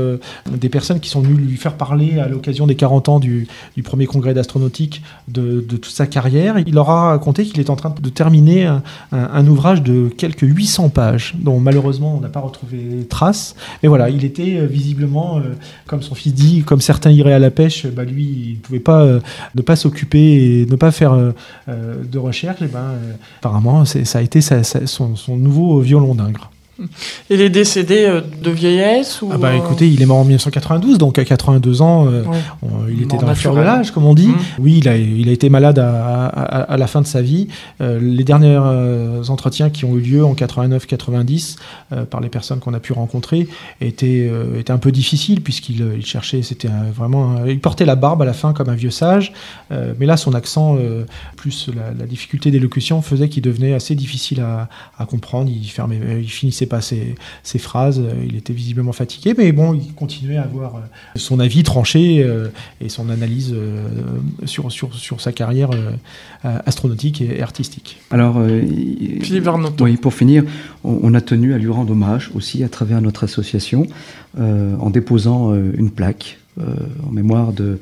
[0.50, 3.48] des personnes qui sont venues lui faire parler à l'occasion des 40 ans du,
[3.84, 7.94] premier congrès d'astronautique de, toute sa carrière, il leur a raconté qu'il est en train
[8.00, 8.70] de terminer
[9.12, 13.56] un, ouvrage de quelques 800 pages, dont malheureusement on n'a pas retrouvé trace.
[13.82, 15.42] Mais voilà, il était visiblement,
[15.88, 18.80] comme son fils dit, comme certains iraient à la pêche, bah lui, il ne pouvait
[18.80, 19.20] pas
[19.56, 21.32] ne pas s'occuper et ne pas faire euh,
[21.70, 22.62] euh, de recherche.
[22.62, 26.52] Et ben, euh, apparemment, ça a été son, son nouveau violon d'ingre.
[27.30, 30.24] Il est décédé euh, de vieillesse ou Ah bah euh, écoutez, il est mort en
[30.24, 32.38] 1992, donc à 82 ans, euh, ouais.
[32.64, 33.78] on- il était dans la fleur de naturelle.
[33.80, 34.28] l'âge, comme on dit.
[34.28, 34.36] Mm.
[34.60, 37.48] Oui, il a, il a été malade à, à- à la fin de sa vie.
[37.82, 41.56] Euh, les derniers euh, entretiens qui ont eu lieu en 89-90
[41.94, 43.48] euh, par les personnes qu'on a pu rencontrer
[43.80, 48.22] étaient, étaient un peu difficiles puisqu'il il cherchait, c'était vraiment, un- il portait la barbe
[48.22, 49.34] à la fin comme un vieux sage,
[49.70, 50.78] mais là son accent
[51.38, 55.50] plus la, la difficulté d'élocution faisait qu'il devenait assez difficile à, à comprendre.
[55.50, 58.00] Il fermait, il finissait pas ses, ses phrases.
[58.00, 60.80] euh, Il était visiblement fatigué, mais bon, il continuait à avoir euh,
[61.16, 62.48] son avis tranché euh,
[62.80, 63.84] et son analyse euh,
[64.46, 65.70] sur, sur, sur sa carrière
[66.66, 67.98] astronautique et, artistique.
[68.10, 69.48] Alors, euh, il- Philippe
[69.82, 70.44] oui, pour finir,
[70.84, 73.86] on, on a tenu à lui rendre hommage aussi à travers notre association
[74.40, 76.64] euh, en déposant euh, une plaque euh,
[77.08, 77.80] en mémoire de,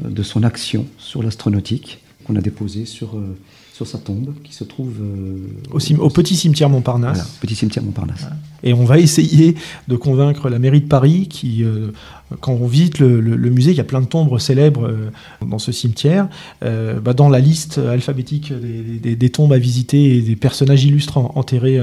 [0.00, 3.36] de son action sur l'astronautique qu'on a déposée sur, euh,
[3.78, 5.36] sur sa tombe qui se trouve euh,
[5.70, 7.16] Au, cim- au petit cimetière Montparnasse.
[7.18, 8.26] voilà, petit cimetière Montparnasse.
[8.64, 9.54] Et on va essayer
[9.86, 11.92] de convaincre la mairie de Paris qui, euh,
[12.40, 15.10] quand on visite le, le- le musée, il y a plein de tombes célèbres euh,
[15.46, 16.28] dans ce cimetière.
[16.60, 21.18] Bah, dans la liste alphabétique des, des- des tombes à visiter et des personnages illustres
[21.18, 21.78] en- enterrés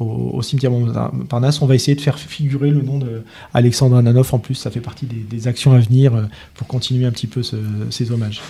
[0.00, 4.40] au, au cimetière Montparnasse, on va essayer de faire figurer le nom d'Alexandre Ananoff en
[4.40, 4.56] plus.
[4.56, 7.54] Ça fait partie des, des actions à venir pour continuer un petit peu ce-
[7.90, 8.42] ces hommages.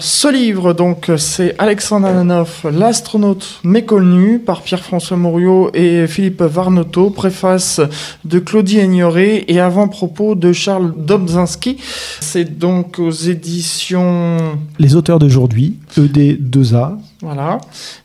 [0.00, 7.80] Ce livre, donc, c'est Alexandre Ananoff, l'astronaute méconnu, par Pierre-François Mouriot et Philippe Varnoto, préface
[8.24, 11.78] de Claudie Ignoré et avant-propos de Charles Dobzinski.
[12.20, 17.58] C'est donc aux éditions, Les auteurs d'aujourd'hui, E ED2A, voilà,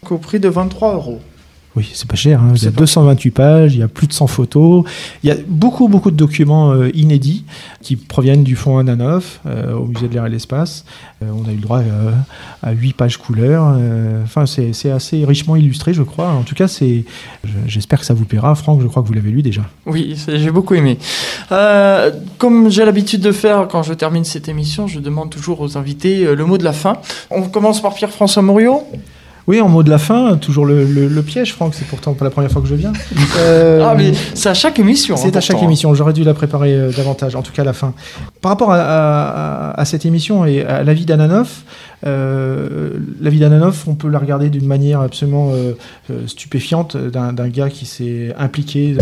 [0.10, 1.20] au prix de 23 euros.
[1.76, 2.40] Oui, c'est pas cher.
[2.40, 2.50] Hein.
[2.52, 4.84] Il y C'est a pas- 228 pages, il y a plus de 100 photos.
[5.24, 7.46] Il y a beaucoup, beaucoup de documents euh, inédits
[7.82, 10.86] qui proviennent du fonds Ananoff euh, au musée de l'air et l'espace.
[11.24, 12.12] Euh, on a eu le droit euh,
[12.62, 13.76] à 8 pages couleurs.
[14.24, 16.30] Enfin, c'est assez richement illustré, je crois.
[16.30, 17.06] En tout cas, c'est.
[17.66, 18.54] j'espère que ça vous plaira.
[18.56, 19.62] Franck, je crois que vous l'avez lu déjà.
[19.88, 21.00] Oui, j'ai beaucoup aimé.
[22.38, 26.24] Comme j'ai l'habitude de faire quand je termine cette émission, je demande toujours aux invités
[26.36, 26.98] le mot de la fin.
[27.32, 28.84] On commence par Pierre-François Mouriot.
[29.48, 31.74] Oui, en mot de la fin, toujours le, le- le piège, Franck.
[31.76, 32.94] C'est pourtant pas la première fois que je viens.
[33.38, 35.18] Euh, Ah, mais c'est à chaque émission.
[35.18, 35.66] C'est hein, à chaque pourtant.
[35.68, 35.94] émission.
[35.94, 37.94] J'aurais dû la préparer euh, davantage, en tout cas à la fin.
[38.42, 41.64] Par rapport à, à- à cette émission et à la vie d'Ananoff,
[42.04, 45.74] la vie d'Ananoff, on peut la regarder d'une manière absolument euh,
[46.12, 48.98] euh, stupéfiante d'un gars qui s'est impliqué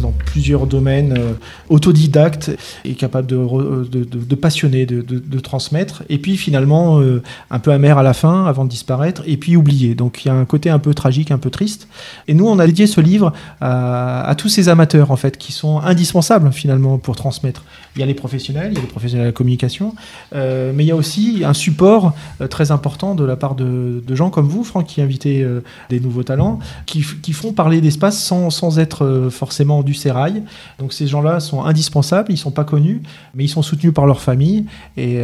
[0.00, 1.32] dans, plusieurs domaines, euh,
[1.68, 2.50] autodidacte
[2.84, 6.02] et capable de, de, passionner, de, transmettre.
[6.08, 9.56] Et puis finalement, euh, un peu amer à la fin avant de disparaître, et puis
[9.56, 9.94] oublié.
[9.94, 11.88] Donc il y a un côté un peu tragique, un peu triste.
[12.28, 15.52] Et nous, on a dédié ce livre à, à tous ces amateurs, en fait, qui
[15.52, 17.62] sont indispensables finalement pour transmettre.
[17.96, 19.94] Il y a les professionnels, il y a les professionnels de la communication,
[20.34, 24.02] euh, mais il y a aussi un support euh, très important de la part de,
[24.14, 28.18] gens comme vous, Franck, qui invitez euh, des nouveaux talents, qui, qui font parler d'espace
[28.18, 30.42] sans, sans être forcément du sérail.
[30.78, 33.02] Donc ces gens-là sont indispensables, ils sont pas connus,
[33.34, 34.66] mais ils sont soutenus par leur famille,
[34.96, 35.16] et,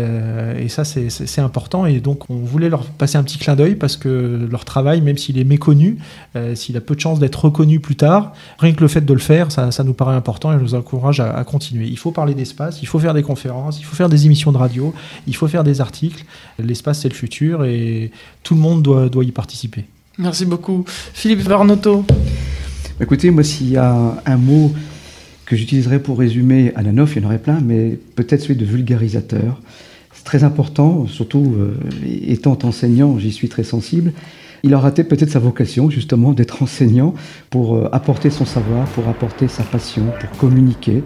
[0.58, 1.86] et ça c'est- important.
[1.86, 5.16] Et donc on voulait leur passer un petit clin d'œil parce que leur travail, même
[5.16, 5.98] s'il est méconnu,
[6.54, 9.20] s'il a peu de chances d'être reconnu plus tard, rien que le fait de le
[9.20, 11.86] faire, ça, ça nous paraît important et je nous encourage à continuer.
[11.86, 14.58] Il faut parler d'espace, il faut faire des conférences, il faut faire des émissions de
[14.58, 14.94] radio,
[15.26, 16.24] il faut faire des articles.
[16.58, 18.10] L'espace, c'est le futur et
[18.42, 19.84] tout le monde doit, doit y participer.
[20.18, 20.84] Merci beaucoup.
[20.86, 22.04] Philippe Varnoto.
[23.00, 24.72] Écoutez, moi, s'il y a un mot
[25.46, 29.60] que j'utiliserais pour résumer Ananoff, il y en aurait plein, mais peut-être celui de vulgarisateur.
[30.12, 31.74] C'est très important, surtout euh,
[32.26, 34.12] étant enseignant, j'y suis très sensible.
[34.64, 37.14] Il a raté peut-être sa vocation, justement, d'être enseignant
[37.50, 41.04] pour euh, apporter son savoir, pour apporter sa passion, pour communiquer.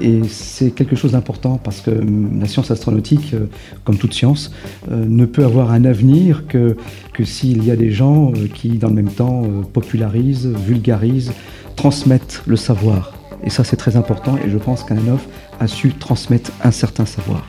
[0.00, 3.46] Et c'est quelque chose d'important parce que hum, la science astronautique, euh,
[3.84, 4.52] comme toute science,
[4.90, 6.76] euh, ne peut avoir un avenir que,
[7.22, 9.42] s'il y a des gens euh, qui, dans le même temps,
[9.74, 11.32] popularisent, vulgarisent,
[11.76, 13.12] transmettent le savoir.
[13.44, 15.20] Et ça, c'est très important et je pense qu'Ananov
[15.58, 17.46] a su transmettre un certain savoir.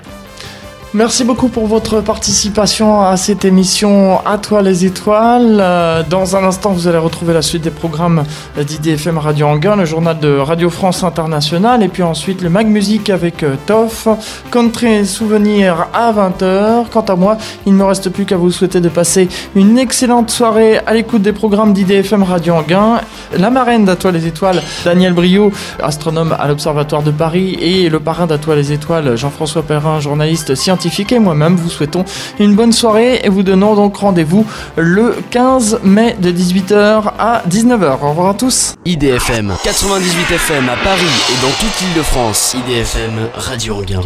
[0.93, 5.59] Merci beaucoup pour votre participation à cette émission À toi les étoiles.
[5.61, 8.25] Euh, dans un instant, vous allez retrouver la suite des programmes
[8.57, 13.09] d'IDFM Radio Anguin, le journal de Radio France Internationale, et puis ensuite le Mag Music
[13.09, 14.09] avec euh, Toff,
[14.51, 16.89] Country Souvenir à 20h.
[16.91, 20.29] Quant à moi, il ne me reste plus qu'à vous souhaiter de passer une excellente
[20.29, 22.99] soirée à l'écoute des programmes d'IDFM Radio Anguin.
[23.37, 28.01] La marraine d'À toi les étoiles, Daniel Brio, astronome à l'Observatoire de Paris, et le
[28.01, 30.53] parrain d'À toi les étoiles, Jean-François Perrin, journaliste
[30.85, 32.05] et moi-même vous souhaitons
[32.39, 37.99] une bonne soirée et vous donnons donc rendez-vous le 15 mai de 18h à 19h.
[38.01, 38.75] Au revoir à tous.
[38.85, 42.55] IDFM 98 FM à Paris et dans toute l'île de France.
[42.65, 44.01] IDFM Radio Anguin.